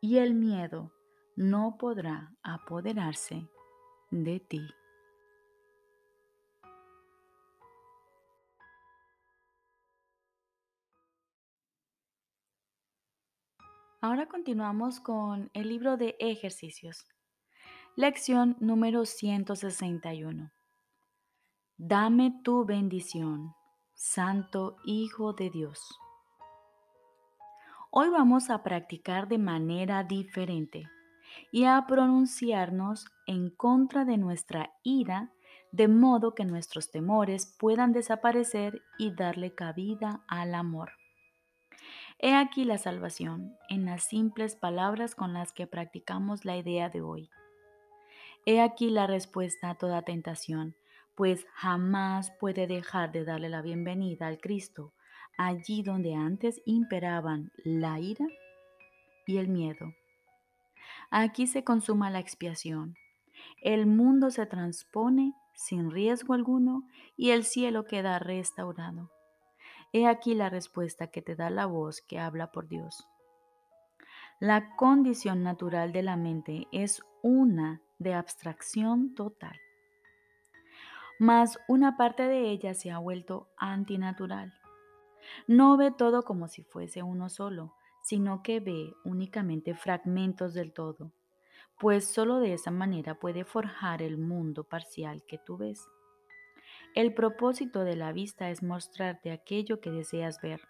y 0.00 0.18
el 0.18 0.34
miedo 0.34 0.92
no 1.34 1.76
podrá 1.76 2.32
apoderarse 2.44 3.48
de 4.10 4.38
ti. 4.38 4.62
Ahora 14.04 14.26
continuamos 14.26 15.00
con 15.00 15.50
el 15.54 15.70
libro 15.70 15.96
de 15.96 16.14
ejercicios. 16.18 17.06
Lección 17.96 18.54
número 18.60 19.06
161. 19.06 20.52
Dame 21.78 22.38
tu 22.44 22.66
bendición, 22.66 23.54
Santo 23.94 24.76
Hijo 24.84 25.32
de 25.32 25.48
Dios. 25.48 25.98
Hoy 27.90 28.10
vamos 28.10 28.50
a 28.50 28.62
practicar 28.62 29.26
de 29.26 29.38
manera 29.38 30.04
diferente 30.04 30.86
y 31.50 31.64
a 31.64 31.82
pronunciarnos 31.88 33.06
en 33.26 33.48
contra 33.48 34.04
de 34.04 34.18
nuestra 34.18 34.74
ira 34.82 35.32
de 35.72 35.88
modo 35.88 36.34
que 36.34 36.44
nuestros 36.44 36.90
temores 36.90 37.56
puedan 37.58 37.94
desaparecer 37.94 38.82
y 38.98 39.14
darle 39.14 39.54
cabida 39.54 40.22
al 40.28 40.54
amor. 40.54 40.92
He 42.26 42.34
aquí 42.34 42.64
la 42.64 42.78
salvación 42.78 43.54
en 43.68 43.84
las 43.84 44.04
simples 44.04 44.56
palabras 44.56 45.14
con 45.14 45.34
las 45.34 45.52
que 45.52 45.66
practicamos 45.66 46.46
la 46.46 46.56
idea 46.56 46.88
de 46.88 47.02
hoy. 47.02 47.28
He 48.46 48.62
aquí 48.62 48.88
la 48.88 49.06
respuesta 49.06 49.68
a 49.68 49.74
toda 49.74 50.00
tentación, 50.00 50.74
pues 51.14 51.44
jamás 51.52 52.30
puede 52.40 52.66
dejar 52.66 53.12
de 53.12 53.26
darle 53.26 53.50
la 53.50 53.60
bienvenida 53.60 54.26
al 54.26 54.38
Cristo 54.38 54.94
allí 55.36 55.82
donde 55.82 56.14
antes 56.14 56.62
imperaban 56.64 57.52
la 57.62 58.00
ira 58.00 58.26
y 59.26 59.36
el 59.36 59.48
miedo. 59.48 59.92
Aquí 61.10 61.46
se 61.46 61.62
consuma 61.62 62.08
la 62.08 62.20
expiación. 62.20 62.96
El 63.60 63.84
mundo 63.84 64.30
se 64.30 64.46
transpone 64.46 65.34
sin 65.52 65.90
riesgo 65.90 66.32
alguno 66.32 66.88
y 67.18 67.32
el 67.32 67.44
cielo 67.44 67.84
queda 67.84 68.18
restaurado. 68.18 69.13
He 69.96 70.08
aquí 70.08 70.34
la 70.34 70.50
respuesta 70.50 71.06
que 71.06 71.22
te 71.22 71.36
da 71.36 71.50
la 71.50 71.66
voz 71.66 72.00
que 72.00 72.18
habla 72.18 72.50
por 72.50 72.66
Dios. 72.66 73.06
La 74.40 74.74
condición 74.74 75.44
natural 75.44 75.92
de 75.92 76.02
la 76.02 76.16
mente 76.16 76.66
es 76.72 77.00
una 77.22 77.80
de 78.00 78.12
abstracción 78.12 79.14
total. 79.14 79.56
Mas 81.20 81.60
una 81.68 81.96
parte 81.96 82.24
de 82.24 82.50
ella 82.50 82.74
se 82.74 82.90
ha 82.90 82.98
vuelto 82.98 83.46
antinatural. 83.56 84.52
No 85.46 85.76
ve 85.76 85.92
todo 85.92 86.24
como 86.24 86.48
si 86.48 86.64
fuese 86.64 87.04
uno 87.04 87.28
solo, 87.28 87.76
sino 88.02 88.42
que 88.42 88.58
ve 88.58 88.94
únicamente 89.04 89.76
fragmentos 89.76 90.54
del 90.54 90.72
todo, 90.72 91.12
pues 91.78 92.04
solo 92.04 92.40
de 92.40 92.54
esa 92.54 92.72
manera 92.72 93.14
puede 93.20 93.44
forjar 93.44 94.02
el 94.02 94.18
mundo 94.18 94.64
parcial 94.64 95.22
que 95.24 95.38
tú 95.38 95.56
ves. 95.56 95.88
El 96.94 97.12
propósito 97.12 97.82
de 97.82 97.96
la 97.96 98.12
vista 98.12 98.50
es 98.50 98.62
mostrarte 98.62 99.32
aquello 99.32 99.80
que 99.80 99.90
deseas 99.90 100.40
ver. 100.40 100.60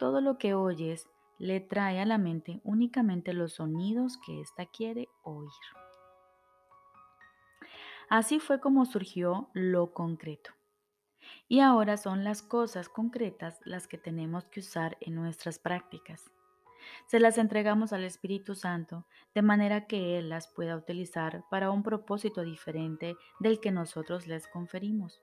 Todo 0.00 0.20
lo 0.20 0.36
que 0.36 0.52
oyes 0.52 1.08
le 1.38 1.60
trae 1.60 2.00
a 2.00 2.04
la 2.04 2.18
mente 2.18 2.60
únicamente 2.64 3.32
los 3.32 3.52
sonidos 3.52 4.18
que 4.26 4.40
ésta 4.40 4.66
quiere 4.66 5.08
oír. 5.22 5.48
Así 8.08 8.40
fue 8.40 8.60
como 8.60 8.84
surgió 8.84 9.48
lo 9.52 9.92
concreto. 9.92 10.50
Y 11.46 11.60
ahora 11.60 11.98
son 11.98 12.24
las 12.24 12.42
cosas 12.42 12.88
concretas 12.88 13.60
las 13.64 13.86
que 13.86 13.96
tenemos 13.96 14.46
que 14.46 14.58
usar 14.58 14.96
en 15.00 15.14
nuestras 15.14 15.60
prácticas. 15.60 16.32
Se 17.06 17.20
las 17.20 17.38
entregamos 17.38 17.92
al 17.92 18.02
Espíritu 18.02 18.56
Santo 18.56 19.06
de 19.36 19.42
manera 19.42 19.86
que 19.86 20.18
Él 20.18 20.30
las 20.30 20.48
pueda 20.48 20.76
utilizar 20.76 21.44
para 21.48 21.70
un 21.70 21.84
propósito 21.84 22.42
diferente 22.42 23.14
del 23.38 23.60
que 23.60 23.70
nosotros 23.70 24.26
les 24.26 24.48
conferimos. 24.48 25.22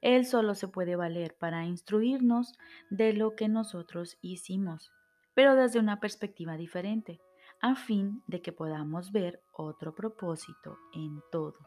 Él 0.00 0.26
solo 0.26 0.54
se 0.54 0.68
puede 0.68 0.96
valer 0.96 1.36
para 1.36 1.64
instruirnos 1.64 2.54
de 2.90 3.12
lo 3.12 3.36
que 3.36 3.48
nosotros 3.48 4.18
hicimos 4.22 4.92
pero 5.36 5.54
desde 5.54 5.78
una 5.78 6.00
perspectiva 6.00 6.56
diferente, 6.56 7.20
a 7.60 7.76
fin 7.76 8.22
de 8.26 8.40
que 8.40 8.52
podamos 8.52 9.12
ver 9.12 9.42
otro 9.52 9.94
propósito 9.94 10.78
en 10.94 11.22
todo. 11.30 11.58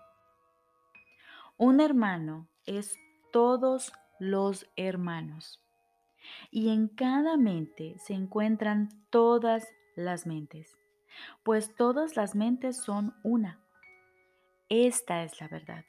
Un 1.55 1.79
hermano 1.79 2.47
es 2.65 2.97
todos 3.31 3.93
los 4.19 4.65
hermanos, 4.75 5.61
y 6.49 6.69
en 6.69 6.87
cada 6.87 7.37
mente 7.37 7.95
se 7.99 8.15
encuentran 8.15 8.89
todas 9.11 9.67
las 9.95 10.25
mentes, 10.25 10.75
pues 11.43 11.75
todas 11.75 12.15
las 12.15 12.33
mentes 12.33 12.75
son 12.75 13.13
una. 13.21 13.59
Esta 14.67 15.23
es 15.23 15.39
la 15.39 15.47
verdad. 15.47 15.85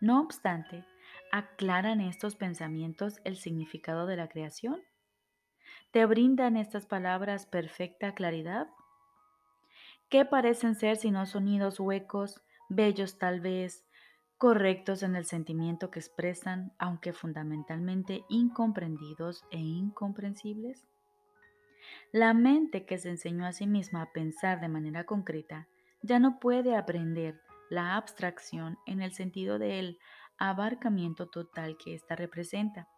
No 0.00 0.20
obstante, 0.20 0.84
¿aclaran 1.32 2.00
estos 2.02 2.36
pensamientos 2.36 3.18
el 3.24 3.36
significado 3.36 4.06
de 4.06 4.16
la 4.16 4.28
creación? 4.28 4.82
¿Te 5.90 6.04
brindan 6.04 6.56
estas 6.56 6.86
palabras 6.86 7.46
perfecta 7.46 8.14
claridad? 8.14 8.68
¿Qué 10.10 10.24
parecen 10.24 10.74
ser 10.74 10.96
sino 10.96 11.24
sonidos 11.24 11.80
huecos, 11.80 12.42
bellos 12.68 13.18
tal 13.18 13.40
vez, 13.40 13.86
correctos 14.36 15.02
en 15.02 15.16
el 15.16 15.24
sentimiento 15.24 15.90
que 15.90 16.00
expresan, 16.00 16.72
aunque 16.78 17.14
fundamentalmente 17.14 18.24
incomprendidos 18.28 19.44
e 19.50 19.58
incomprensibles? 19.58 20.86
La 22.12 22.34
mente 22.34 22.84
que 22.84 22.98
se 22.98 23.08
enseñó 23.08 23.46
a 23.46 23.52
sí 23.52 23.66
misma 23.66 24.02
a 24.02 24.12
pensar 24.12 24.60
de 24.60 24.68
manera 24.68 25.04
concreta 25.04 25.68
ya 26.02 26.18
no 26.18 26.38
puede 26.38 26.76
aprender 26.76 27.40
la 27.70 27.96
abstracción 27.96 28.78
en 28.86 29.02
el 29.02 29.12
sentido 29.12 29.58
del 29.58 29.98
abarcamiento 30.38 31.26
total 31.26 31.76
que 31.76 31.94
ésta 31.94 32.16
representa 32.16 32.88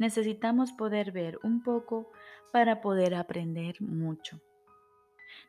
necesitamos 0.00 0.72
poder 0.72 1.12
ver 1.12 1.38
un 1.42 1.62
poco 1.62 2.10
para 2.52 2.80
poder 2.80 3.14
aprender 3.14 3.80
mucho. 3.82 4.40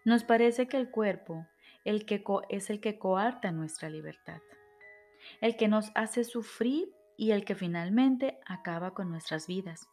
Nos 0.03 0.25
parece 0.25 0.67
que 0.67 0.77
el 0.77 0.91
cuerpo 0.91 1.47
el 1.85 2.05
que 2.05 2.23
es 2.49 2.69
el 2.69 2.79
que 2.79 2.99
coarta 2.99 3.51
nuestra 3.51 3.89
libertad, 3.89 4.41
el 5.39 5.55
que 5.55 5.67
nos 5.67 5.91
hace 5.95 6.23
sufrir 6.23 6.93
y 7.17 7.31
el 7.31 7.43
que 7.45 7.55
finalmente 7.55 8.39
acaba 8.45 8.93
con 8.93 9.09
nuestras 9.09 9.47
vidas. 9.47 9.89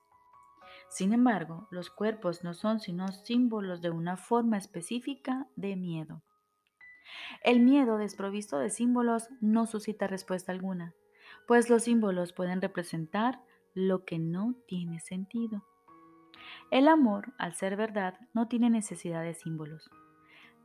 Sin 0.90 1.12
embargo, 1.12 1.68
los 1.70 1.88
cuerpos 1.88 2.44
no 2.44 2.52
son 2.52 2.80
sino 2.80 3.08
símbolos 3.08 3.80
de 3.80 3.90
una 3.90 4.16
forma 4.16 4.58
específica 4.58 5.46
de 5.56 5.76
miedo. 5.76 6.22
El 7.42 7.60
miedo 7.60 7.98
desprovisto 7.98 8.58
de 8.58 8.70
símbolos 8.70 9.28
no 9.40 9.66
suscita 9.66 10.06
respuesta 10.06 10.52
alguna, 10.52 10.94
pues 11.46 11.70
los 11.70 11.84
símbolos 11.84 12.32
pueden 12.32 12.60
representar 12.60 13.40
lo 13.74 14.04
que 14.04 14.18
no 14.18 14.54
tiene 14.66 15.00
sentido. 15.00 15.64
El 16.70 16.88
amor, 16.88 17.32
al 17.38 17.54
ser 17.54 17.76
verdad, 17.76 18.18
no 18.34 18.48
tiene 18.48 18.70
necesidad 18.70 19.22
de 19.22 19.34
símbolos, 19.34 19.90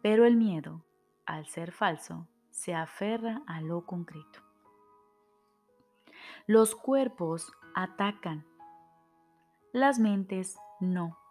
pero 0.01 0.25
el 0.25 0.35
miedo, 0.35 0.83
al 1.25 1.47
ser 1.47 1.71
falso, 1.71 2.27
se 2.51 2.73
aferra 2.73 3.41
a 3.47 3.61
lo 3.61 3.85
concreto. 3.85 4.41
Los 6.45 6.75
cuerpos 6.75 7.51
atacan, 7.75 8.45
las 9.71 9.99
mentes 9.99 10.57
no. 10.79 11.22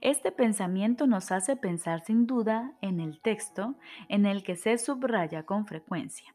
Este 0.00 0.30
pensamiento 0.30 1.06
nos 1.06 1.32
hace 1.32 1.56
pensar 1.56 2.04
sin 2.04 2.26
duda 2.26 2.72
en 2.82 3.00
el 3.00 3.20
texto 3.20 3.76
en 4.08 4.26
el 4.26 4.42
que 4.42 4.56
se 4.56 4.76
subraya 4.78 5.44
con 5.44 5.66
frecuencia. 5.66 6.34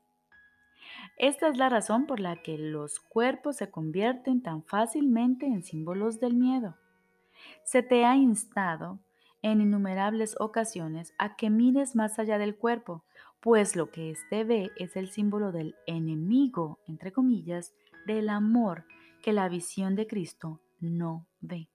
Esta 1.17 1.47
es 1.47 1.57
la 1.57 1.69
razón 1.69 2.07
por 2.07 2.19
la 2.19 2.41
que 2.41 2.57
los 2.57 2.99
cuerpos 2.99 3.57
se 3.57 3.69
convierten 3.69 4.41
tan 4.41 4.63
fácilmente 4.63 5.45
en 5.45 5.63
símbolos 5.63 6.19
del 6.19 6.35
miedo. 6.35 6.75
Se 7.63 7.83
te 7.83 8.05
ha 8.05 8.15
instado 8.15 8.99
en 9.41 9.61
innumerables 9.61 10.35
ocasiones 10.39 11.13
a 11.17 11.35
que 11.35 11.49
mires 11.49 11.95
más 11.95 12.19
allá 12.19 12.37
del 12.37 12.55
cuerpo, 12.55 13.03
pues 13.39 13.75
lo 13.75 13.89
que 13.91 14.11
éste 14.11 14.43
ve 14.43 14.71
es 14.77 14.95
el 14.95 15.09
símbolo 15.09 15.51
del 15.51 15.75
enemigo, 15.87 16.79
entre 16.87 17.11
comillas, 17.11 17.73
del 18.05 18.29
amor 18.29 18.85
que 19.21 19.33
la 19.33 19.49
visión 19.49 19.95
de 19.95 20.07
Cristo 20.07 20.59
no 20.79 21.27
ve. 21.39 21.69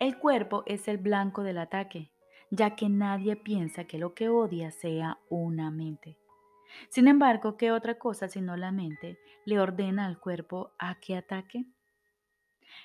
El 0.00 0.16
cuerpo 0.16 0.62
es 0.66 0.86
el 0.86 0.98
blanco 0.98 1.42
del 1.42 1.58
ataque, 1.58 2.12
ya 2.52 2.76
que 2.76 2.88
nadie 2.88 3.34
piensa 3.34 3.84
que 3.84 3.98
lo 3.98 4.14
que 4.14 4.28
odia 4.28 4.70
sea 4.70 5.18
una 5.28 5.72
mente. 5.72 6.16
Sin 6.88 7.08
embargo, 7.08 7.56
¿qué 7.56 7.72
otra 7.72 7.98
cosa 7.98 8.28
sino 8.28 8.56
la 8.56 8.70
mente 8.70 9.18
le 9.44 9.58
ordena 9.58 10.06
al 10.06 10.20
cuerpo 10.20 10.70
a 10.78 11.00
que 11.00 11.16
ataque? 11.16 11.64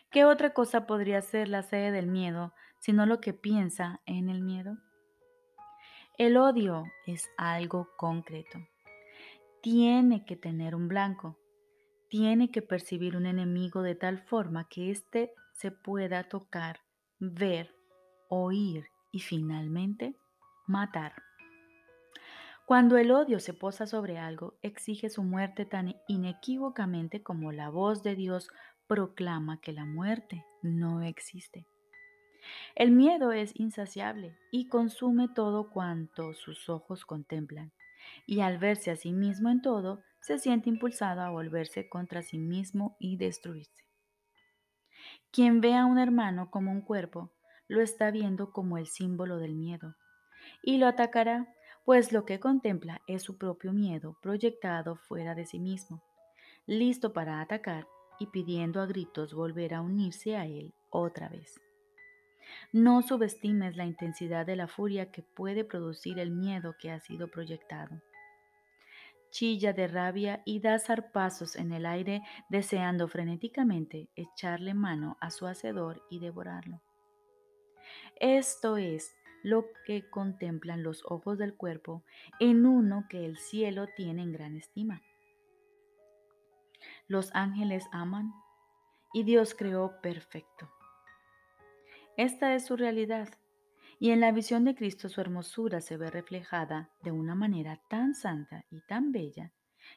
¿Qué 0.10 0.26
otra 0.26 0.54
cosa 0.56 0.88
podría 0.88 1.22
ser 1.22 1.50
la 1.50 1.62
sede 1.62 1.92
del 1.92 2.08
miedo 2.08 2.52
sino 2.80 3.06
lo 3.06 3.22
que 3.22 3.34
piensa 3.34 4.02
en 4.08 4.28
el 4.28 4.42
miedo? 4.42 4.80
El 6.18 6.36
odio 6.36 6.86
es 7.06 7.30
algo 7.38 7.90
concreto. 7.96 8.58
Tiene 9.62 10.26
que 10.26 10.36
tener 10.36 10.74
un 10.74 10.88
blanco. 10.88 11.38
Tiene 12.10 12.50
que 12.50 12.64
percibir 12.64 13.16
un 13.16 13.28
enemigo 13.28 13.84
de 13.84 13.94
tal 13.94 14.18
forma 14.18 14.68
que 14.68 14.90
éste 14.90 15.32
se 15.54 15.70
pueda 15.72 16.24
tocar, 16.24 16.80
ver, 17.32 17.74
oír 18.28 18.88
y 19.12 19.20
finalmente 19.20 20.16
matar. 20.68 21.14
Cuando 22.66 22.98
el 22.98 23.12
odio 23.12 23.40
se 23.40 23.54
posa 23.54 23.88
sobre 23.88 24.18
algo, 24.18 24.56
exige 24.62 25.10
su 25.10 25.24
muerte 25.24 25.66
tan 25.66 25.96
inequívocamente 26.08 27.24
como 27.24 27.52
la 27.52 27.70
voz 27.70 28.04
de 28.04 28.16
Dios 28.16 28.50
proclama 28.88 29.62
que 29.62 29.72
la 29.72 29.86
muerte 29.86 30.46
no 30.62 31.02
existe. 31.02 31.66
El 32.76 32.92
miedo 32.92 33.32
es 33.32 33.58
insaciable 33.58 34.38
y 34.52 34.68
consume 34.68 35.30
todo 35.30 35.70
cuanto 35.70 36.34
sus 36.34 36.68
ojos 36.68 37.06
contemplan, 37.06 37.72
y 38.26 38.42
al 38.42 38.58
verse 38.58 38.92
a 38.92 38.98
sí 38.98 39.14
mismo 39.14 39.50
en 39.50 39.62
todo, 39.62 40.02
se 40.20 40.40
siente 40.40 40.70
impulsado 40.70 41.22
a 41.22 41.30
volverse 41.30 41.88
contra 41.88 42.22
sí 42.22 42.38
mismo 42.38 42.98
y 43.00 43.16
destruirse. 43.16 43.83
Quien 45.34 45.62
ve 45.62 45.74
a 45.74 45.88
un 45.88 45.98
hermano 45.98 46.52
como 46.52 46.72
un 46.72 46.82
cuerpo, 46.82 47.32
lo 47.68 47.82
está 47.82 48.12
viendo 48.12 48.52
como 48.52 48.78
el 48.78 48.86
símbolo 48.86 49.40
del 49.40 49.56
miedo, 49.56 49.96
y 50.62 50.78
lo 50.78 50.86
atacará 50.86 51.52
pues 51.86 52.14
lo 52.14 52.24
que 52.24 52.40
contempla 52.40 53.02
es 53.08 53.24
su 53.24 53.40
propio 53.40 53.74
miedo 53.74 54.16
proyectado 54.22 54.96
fuera 54.96 55.34
de 55.34 55.48
sí 55.48 55.60
mismo, 55.60 56.04
listo 56.68 57.14
para 57.14 57.42
atacar 57.42 57.88
y 58.20 58.28
pidiendo 58.28 58.80
a 58.80 58.86
gritos 58.86 59.34
volver 59.34 59.74
a 59.74 59.82
unirse 59.82 60.36
a 60.36 60.46
él 60.46 60.76
otra 60.92 61.30
vez. 61.30 61.60
No 62.72 63.02
subestimes 63.02 63.76
la 63.76 63.86
intensidad 63.86 64.46
de 64.46 64.56
la 64.56 64.68
furia 64.68 65.12
que 65.12 65.24
puede 65.24 65.64
producir 65.64 66.20
el 66.20 66.30
miedo 66.30 66.76
que 66.80 66.92
ha 66.92 67.00
sido 67.00 67.28
proyectado. 67.28 68.04
Chilla 69.34 69.74
de 69.74 69.88
rabia 69.88 70.44
y 70.46 70.60
da 70.60 70.78
zarpazos 70.78 71.56
en 71.56 71.72
el 71.72 71.88
aire 71.88 72.22
deseando 72.50 73.08
frenéticamente 73.08 74.08
echarle 74.16 74.76
mano 74.76 75.18
a 75.22 75.32
su 75.32 75.48
hacedor 75.48 76.06
y 76.12 76.20
devorarlo. 76.20 76.84
Esto 78.18 78.78
es 78.78 79.16
lo 79.42 79.66
que 79.88 80.08
contemplan 80.08 80.84
los 80.84 81.04
ojos 81.06 81.40
del 81.40 81.56
cuerpo 81.56 82.04
en 82.40 82.68
uno 82.68 83.08
que 83.10 83.26
el 83.26 83.40
cielo 83.40 83.88
tiene 83.98 84.22
en 84.22 84.34
gran 84.34 84.56
estima. 84.56 85.02
Los 87.08 87.34
ángeles 87.34 87.88
aman 87.92 88.32
y 89.14 89.24
Dios 89.24 89.56
creó 89.56 90.00
perfecto. 90.02 90.72
Esta 92.18 92.54
es 92.54 92.68
su 92.68 92.78
realidad. 92.78 93.30
Y 94.04 94.12
en 94.12 94.20
la 94.20 94.34
visión 94.34 94.66
de 94.66 94.76
Cristo 94.76 95.08
su 95.08 95.22
hermosura 95.22 95.80
se 95.80 95.96
ve 95.96 96.12
reflejada 96.12 96.90
de 97.04 97.14
una 97.14 97.36
manera 97.36 97.80
tan 97.90 98.16
santa 98.16 98.66
y 98.70 98.82
tan 98.82 99.14
bella 99.14 99.54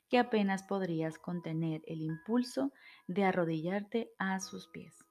que 0.08 0.20
apenas 0.20 0.62
podrías 0.62 1.18
contener 1.18 1.82
el 1.88 2.02
impulso 2.02 2.72
de 3.08 3.24
arrodillarte 3.24 4.12
a 4.20 4.38
sus 4.38 4.68
pies. 4.68 5.04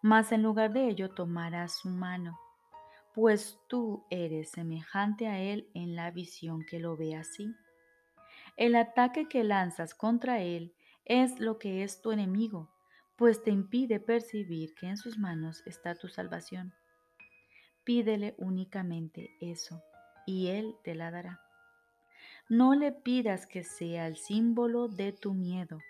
Mas 0.00 0.32
en 0.32 0.42
lugar 0.42 0.72
de 0.72 0.88
ello 0.88 1.10
tomarás 1.10 1.80
su 1.80 1.90
mano, 1.90 2.38
pues 3.14 3.60
tú 3.68 4.06
eres 4.08 4.52
semejante 4.52 5.26
a 5.26 5.38
Él 5.38 5.68
en 5.74 5.94
la 5.94 6.10
visión 6.10 6.64
que 6.64 6.78
lo 6.78 6.96
ve 6.96 7.14
así. 7.14 7.54
El 8.56 8.74
ataque 8.74 9.28
que 9.28 9.44
lanzas 9.44 9.94
contra 9.94 10.40
Él 10.40 10.74
es 11.04 11.40
lo 11.40 11.58
que 11.58 11.82
es 11.82 12.00
tu 12.00 12.10
enemigo, 12.10 12.70
pues 13.16 13.42
te 13.42 13.50
impide 13.50 14.00
percibir 14.00 14.74
que 14.76 14.86
en 14.88 14.96
sus 14.96 15.18
manos 15.18 15.62
está 15.66 15.94
tu 15.94 16.08
salvación. 16.08 16.72
Pídele 17.84 18.34
únicamente 18.38 19.30
eso, 19.40 19.82
y 20.24 20.48
Él 20.48 20.76
te 20.84 20.94
la 20.94 21.10
dará. 21.10 21.40
No 22.48 22.74
le 22.74 22.92
pidas 22.92 23.46
que 23.46 23.64
sea 23.64 24.06
el 24.06 24.16
símbolo 24.16 24.86
de 24.86 25.12
tu 25.12 25.34
miedo. 25.34 25.80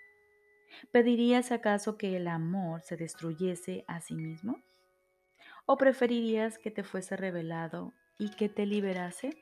¿Pedirías 0.91 1.51
acaso 1.51 1.97
que 1.97 2.15
el 2.15 2.27
amor 2.27 2.81
se 2.81 2.97
destruyese 2.97 3.85
a 3.87 4.01
sí 4.01 4.15
mismo? 4.15 4.57
¿O 5.65 5.77
preferirías 5.77 6.57
que 6.57 6.71
te 6.71 6.83
fuese 6.83 7.15
revelado 7.15 7.93
y 8.17 8.31
que 8.31 8.49
te 8.49 8.65
liberase? 8.65 9.37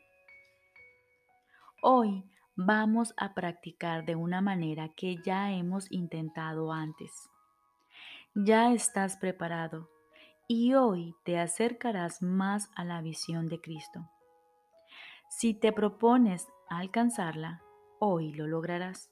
Hoy 1.81 2.25
vamos 2.55 3.13
a 3.15 3.33
practicar 3.33 4.05
de 4.05 4.15
una 4.15 4.41
manera 4.41 4.89
que 4.89 5.17
ya 5.23 5.51
hemos 5.51 5.89
intentado 5.89 6.73
antes. 6.73 7.11
Ya 8.35 8.73
estás 8.73 9.17
preparado 9.17 9.89
y 10.47 10.73
hoy 10.73 11.15
te 11.23 11.39
acercarás 11.39 12.21
más 12.21 12.69
a 12.75 12.83
la 12.83 13.01
visión 13.01 13.47
de 13.49 13.61
Cristo. 13.61 14.09
Si 15.29 15.53
te 15.53 15.71
propones 15.71 16.47
alcanzarla, 16.69 17.61
hoy 17.99 18.33
lo 18.33 18.47
lograrás. 18.47 19.09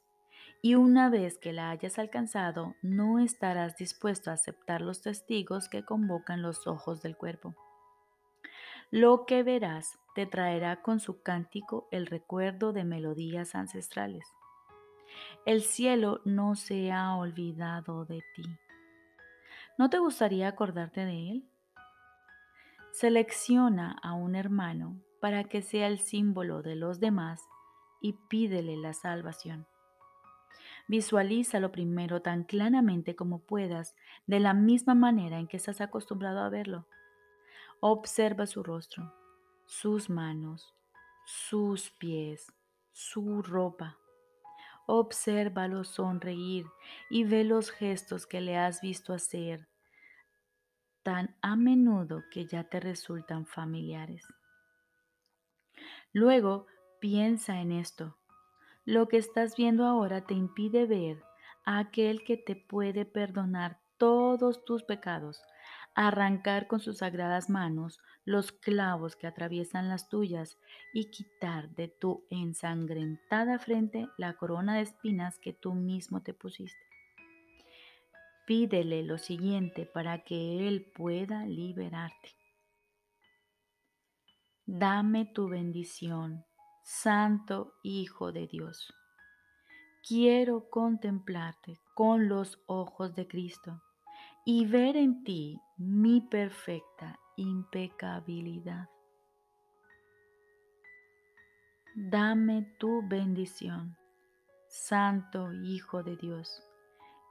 Y 0.61 0.75
una 0.75 1.09
vez 1.09 1.37
que 1.37 1.53
la 1.53 1.69
hayas 1.69 1.97
alcanzado, 1.97 2.75
no 2.81 3.19
estarás 3.19 3.77
dispuesto 3.77 4.29
a 4.29 4.33
aceptar 4.33 4.81
los 4.81 5.01
testigos 5.01 5.69
que 5.69 5.85
convocan 5.85 6.41
los 6.41 6.67
ojos 6.67 7.01
del 7.01 7.15
cuerpo. 7.15 7.55
Lo 8.91 9.25
que 9.25 9.43
verás 9.43 9.97
te 10.15 10.25
traerá 10.25 10.81
con 10.81 10.99
su 10.99 11.21
cántico 11.21 11.87
el 11.91 12.07
recuerdo 12.07 12.73
de 12.73 12.83
melodías 12.83 13.55
ancestrales. 13.55 14.25
El 15.45 15.61
cielo 15.61 16.19
no 16.25 16.55
se 16.55 16.91
ha 16.91 17.15
olvidado 17.15 18.05
de 18.05 18.21
ti. 18.35 18.43
¿No 19.79 19.89
te 19.89 19.97
gustaría 19.97 20.49
acordarte 20.49 21.05
de 21.05 21.31
él? 21.31 21.49
Selecciona 22.91 23.97
a 24.03 24.11
un 24.11 24.35
hermano 24.35 25.01
para 25.21 25.45
que 25.45 25.61
sea 25.61 25.87
el 25.87 25.99
símbolo 25.99 26.61
de 26.61 26.75
los 26.75 26.99
demás 26.99 27.47
y 28.01 28.11
pídele 28.27 28.75
la 28.75 28.93
salvación. 28.93 29.67
Visualízalo 30.89 31.71
primero 31.71 32.21
tan 32.21 32.43
claramente 32.43 33.15
como 33.15 33.39
puedas, 33.39 33.95
de 34.27 34.41
la 34.41 34.53
misma 34.53 34.95
manera 34.95 35.39
en 35.39 35.47
que 35.47 35.55
estás 35.55 35.79
acostumbrado 35.79 36.39
a 36.39 36.49
verlo. 36.49 36.85
Observa 37.79 38.47
su 38.47 38.63
rostro, 38.63 39.13
sus 39.65 40.09
manos, 40.09 40.75
sus 41.25 41.89
pies, 41.91 42.51
su 42.91 43.41
ropa. 43.41 43.97
Obsérvalo 44.87 45.85
sonreír 45.85 46.65
y 47.09 47.23
ve 47.23 47.45
los 47.45 47.71
gestos 47.71 48.27
que 48.27 48.41
le 48.41 48.57
has 48.57 48.81
visto 48.81 49.13
hacer 49.13 49.68
tan 51.09 51.35
a 51.41 51.55
menudo 51.55 52.23
que 52.29 52.45
ya 52.45 52.65
te 52.65 52.79
resultan 52.79 53.47
familiares. 53.47 54.27
Luego 56.13 56.67
piensa 57.01 57.61
en 57.61 57.71
esto. 57.71 58.15
Lo 58.85 59.07
que 59.07 59.17
estás 59.17 59.55
viendo 59.57 59.85
ahora 59.85 60.27
te 60.27 60.35
impide 60.35 60.85
ver 60.85 61.23
a 61.65 61.79
aquel 61.79 62.23
que 62.23 62.37
te 62.37 62.55
puede 62.55 63.05
perdonar 63.05 63.79
todos 63.97 64.63
tus 64.65 64.83
pecados, 64.83 65.41
arrancar 65.95 66.67
con 66.67 66.79
sus 66.79 66.99
sagradas 66.99 67.49
manos 67.49 67.97
los 68.23 68.51
clavos 68.51 69.15
que 69.15 69.25
atraviesan 69.25 69.89
las 69.89 70.09
tuyas 70.09 70.59
y 70.93 71.09
quitar 71.09 71.71
de 71.71 71.87
tu 71.87 72.23
ensangrentada 72.29 73.57
frente 73.57 74.07
la 74.19 74.35
corona 74.35 74.75
de 74.75 74.81
espinas 74.81 75.39
que 75.39 75.53
tú 75.53 75.73
mismo 75.73 76.21
te 76.21 76.35
pusiste. 76.35 76.88
Pídele 78.49 79.03
lo 79.03 79.19
siguiente 79.19 79.85
para 79.85 80.23
que 80.23 80.67
Él 80.67 80.91
pueda 80.95 81.45
liberarte. 81.45 82.35
Dame 84.65 85.25
tu 85.27 85.49
bendición, 85.49 86.43
Santo 86.83 87.75
Hijo 87.83 88.31
de 88.31 88.47
Dios. 88.47 88.91
Quiero 90.01 90.67
contemplarte 90.71 91.79
con 91.93 92.27
los 92.27 92.59
ojos 92.65 93.13
de 93.13 93.27
Cristo 93.27 93.83
y 94.43 94.65
ver 94.65 94.97
en 94.97 95.23
ti 95.23 95.61
mi 95.77 96.19
perfecta 96.19 97.19
impecabilidad. 97.37 98.89
Dame 101.93 102.63
tu 102.79 103.07
bendición, 103.07 103.95
Santo 104.69 105.53
Hijo 105.53 106.01
de 106.01 106.15
Dios. 106.17 106.63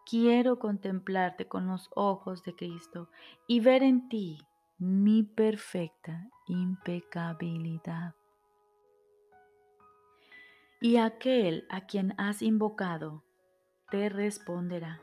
Quiero 0.09 0.59
contemplarte 0.59 1.49
con 1.49 1.67
los 1.67 1.91
ojos 1.95 2.43
de 2.43 2.55
Cristo 2.55 3.11
y 3.47 3.61
ver 3.61 3.83
en 3.83 4.09
ti 4.09 4.39
mi 4.79 5.23
perfecta 5.23 6.31
impecabilidad. 6.47 8.15
Y 10.81 10.97
aquel 10.97 11.67
a 11.69 11.83
quien 11.83 12.15
has 12.17 12.41
invocado 12.41 13.23
te 13.91 14.09
responderá, 14.09 15.03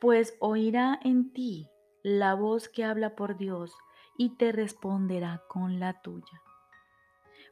pues 0.00 0.36
oirá 0.40 0.98
en 1.04 1.32
ti 1.32 1.68
la 2.02 2.34
voz 2.34 2.68
que 2.68 2.82
habla 2.82 3.14
por 3.14 3.36
Dios 3.36 3.72
y 4.16 4.30
te 4.30 4.50
responderá 4.50 5.44
con 5.46 5.78
la 5.78 6.02
tuya. 6.02 6.42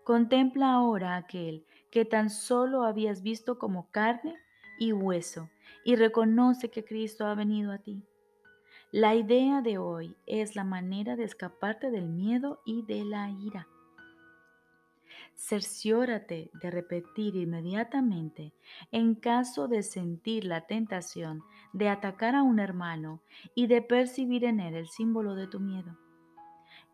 Contempla 0.03 0.73
ahora 0.73 1.15
aquel 1.15 1.65
que 1.93 2.05
tan 2.05 2.29
solo 2.29 2.83
habías 2.83 3.23
visto 3.23 3.57
como 3.57 3.89
carne 3.93 4.35
y 4.81 4.93
hueso 4.93 5.49
y 5.85 5.97
reconoce 5.97 6.71
que 6.71 6.85
Cristo 6.85 7.27
ha 7.27 7.35
venido 7.35 7.73
a 7.73 7.79
ti 7.79 8.03
la 8.93 9.15
idea 9.17 9.63
de 9.63 9.79
hoy 9.79 10.17
es 10.27 10.55
la 10.55 10.63
manera 10.63 11.17
de 11.17 11.25
escaparte 11.25 11.91
del 11.91 12.09
miedo 12.09 12.63
y 12.65 12.83
de 12.83 13.05
la 13.05 13.29
ira. 13.29 13.69
Cerciórate 15.35 16.51
de 16.55 16.71
repetir 16.71 17.37
inmediatamente 17.37 18.55
en 18.93 19.15
caso 19.15 19.67
de 19.69 19.83
sentir 19.83 20.45
la 20.45 20.67
tentación 20.67 21.43
de 21.75 21.91
atacar 21.91 22.35
a 22.37 22.43
un 22.43 22.59
hermano 22.59 23.21
y 23.55 23.67
de 23.67 23.83
percibir 23.83 24.45
en 24.45 24.61
él 24.61 24.75
el 24.75 24.89
símbolo 24.89 25.35
de 25.35 25.49
tu 25.49 25.61
miedo. 25.61 25.99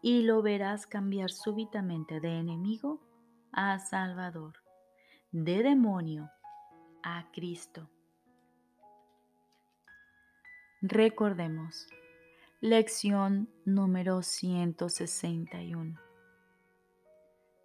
Y 0.01 0.23
lo 0.23 0.43
verás 0.43 0.89
cambiar 0.89 1.31
súbitamente 1.31 2.19
de 2.19 2.39
enemigo 2.39 3.01
a 3.53 3.79
Salvador, 3.79 4.55
de 5.31 5.63
demonio 5.63 6.31
a 7.05 7.31
Cristo. 7.33 7.92
Recordemos, 10.85 11.87
lección 12.61 13.49
número 13.65 14.21
161. 14.21 15.97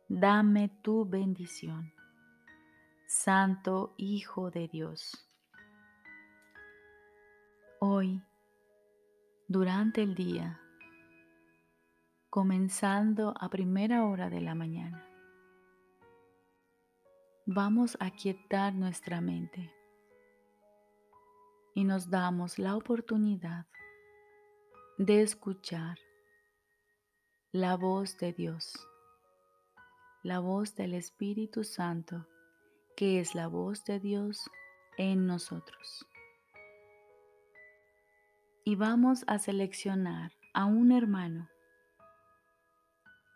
Dame 0.07 0.69
tu 0.83 1.03
bendición, 1.03 1.91
Santo 3.07 3.95
Hijo 3.97 4.51
de 4.51 4.67
Dios. 4.67 5.27
Hoy, 7.79 8.21
durante 9.47 10.03
el 10.03 10.13
día, 10.13 10.61
comenzando 12.29 13.33
a 13.39 13.49
primera 13.49 14.05
hora 14.05 14.29
de 14.29 14.41
la 14.41 14.53
mañana, 14.53 15.03
vamos 17.47 17.97
a 17.99 18.11
quietar 18.11 18.75
nuestra 18.75 19.21
mente 19.21 19.73
y 21.77 21.83
nos 21.83 22.09
damos 22.09 22.57
la 22.57 22.75
oportunidad 22.75 23.67
de 24.97 25.21
escuchar 25.21 25.99
la 27.51 27.77
voz 27.77 28.17
de 28.17 28.33
Dios, 28.33 28.73
la 30.23 30.39
voz 30.39 30.73
del 30.73 30.95
Espíritu 30.95 31.63
Santo, 31.63 32.25
que 32.95 33.19
es 33.19 33.35
la 33.35 33.45
voz 33.45 33.85
de 33.85 33.99
Dios 33.99 34.49
en 34.97 35.27
nosotros. 35.27 36.07
Y 38.65 38.75
vamos 38.75 39.23
a 39.27 39.37
seleccionar 39.37 40.31
a 40.55 40.65
un 40.65 40.91
hermano, 40.91 41.47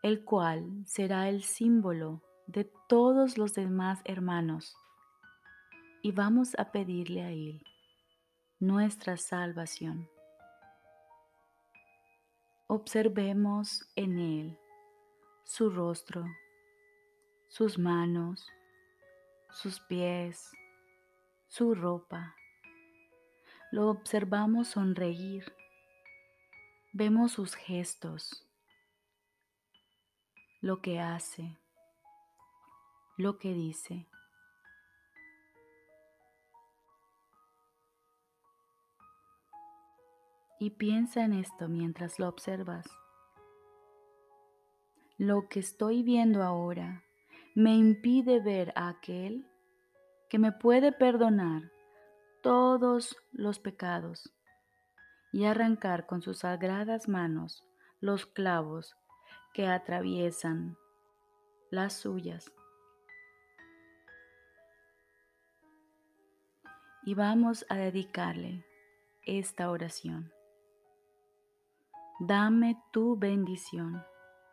el 0.02 0.26
cual 0.26 0.84
será 0.88 1.30
el 1.30 1.44
símbolo 1.44 2.24
de 2.48 2.68
todos 2.90 3.38
los 3.38 3.54
demás 3.54 4.02
hermanos, 4.04 4.76
y 6.02 6.12
vamos 6.12 6.56
a 6.58 6.72
pedirle 6.72 7.22
a 7.22 7.30
él 7.30 7.64
nuestra 8.62 9.18
salvación. 9.18 10.08
Observemos 12.68 13.90
en 13.96 14.20
Él 14.20 14.60
su 15.44 15.72
rostro, 15.72 16.24
sus 17.50 17.80
manos, 17.80 18.48
sus 19.50 19.80
pies, 19.80 20.52
su 21.48 21.74
ropa. 21.74 22.36
Lo 23.72 23.90
observamos 23.90 24.68
sonreír. 24.68 25.52
Vemos 26.94 27.32
sus 27.32 27.56
gestos, 27.56 28.48
lo 30.60 30.84
que 30.84 31.00
hace, 31.00 31.58
lo 33.18 33.40
que 33.40 33.56
dice. 33.56 34.11
Y 40.62 40.70
piensa 40.70 41.26
en 41.26 41.34
esto 41.34 41.68
mientras 41.68 42.20
lo 42.20 42.30
observas. 42.30 42.86
Lo 45.18 45.50
que 45.50 45.60
estoy 45.60 46.04
viendo 46.04 46.44
ahora 46.44 47.04
me 47.56 47.76
impide 47.76 48.40
ver 48.42 48.72
a 48.76 48.90
aquel 48.90 49.50
que 50.30 50.38
me 50.38 50.52
puede 50.52 50.92
perdonar 50.92 51.72
todos 52.44 53.18
los 53.32 53.58
pecados 53.58 54.32
y 55.34 55.46
arrancar 55.46 56.06
con 56.06 56.22
sus 56.22 56.38
sagradas 56.42 57.08
manos 57.08 57.64
los 58.00 58.28
clavos 58.28 58.96
que 59.56 59.66
atraviesan 59.66 60.78
las 61.72 61.94
suyas. 61.94 62.52
Y 67.04 67.16
vamos 67.16 67.66
a 67.68 67.78
dedicarle 67.78 68.64
esta 69.26 69.72
oración. 69.72 70.32
Dame 72.24 72.80
tu 72.92 73.18
bendición, 73.18 74.06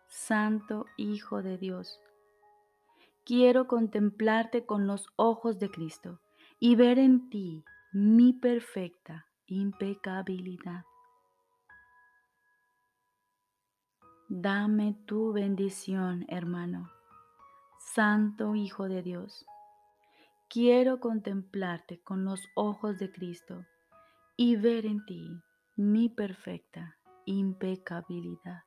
Santo 0.07 0.87
Hijo 0.97 1.43
de 1.43 1.59
Dios. 1.59 2.01
Quiero 3.27 3.67
contemplarte 3.67 4.65
con 4.65 4.87
los 4.87 5.07
ojos 5.17 5.59
de 5.59 5.71
Cristo 5.71 6.19
y 6.59 6.77
ver 6.77 6.99
en 6.99 7.29
ti 7.29 7.63
mi 7.93 8.33
perfecta 8.33 9.27
impecabilidad. 9.45 10.87
Dame 14.31 14.97
tu 15.05 15.35
bendición, 15.35 16.25
hermano, 16.29 16.91
Santo 17.79 18.55
Hijo 18.55 18.89
de 18.89 19.03
Dios. 19.03 19.45
Quiero 20.49 21.01
contemplarte 21.01 22.01
con 22.01 22.25
los 22.25 22.41
ojos 22.55 22.99
de 22.99 23.13
Cristo 23.13 23.67
y 24.39 24.57
ver 24.57 24.87
en 24.87 25.05
ti 25.05 25.43
mi 25.77 26.09
perfecta 26.09 26.98
impecabilidad. 27.29 28.63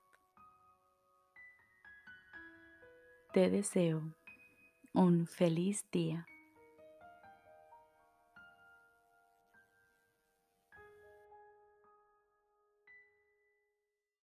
Te 3.34 3.50
deseo 3.50 4.04
un 4.93 5.26
feliz 5.26 5.84
día. 5.91 6.28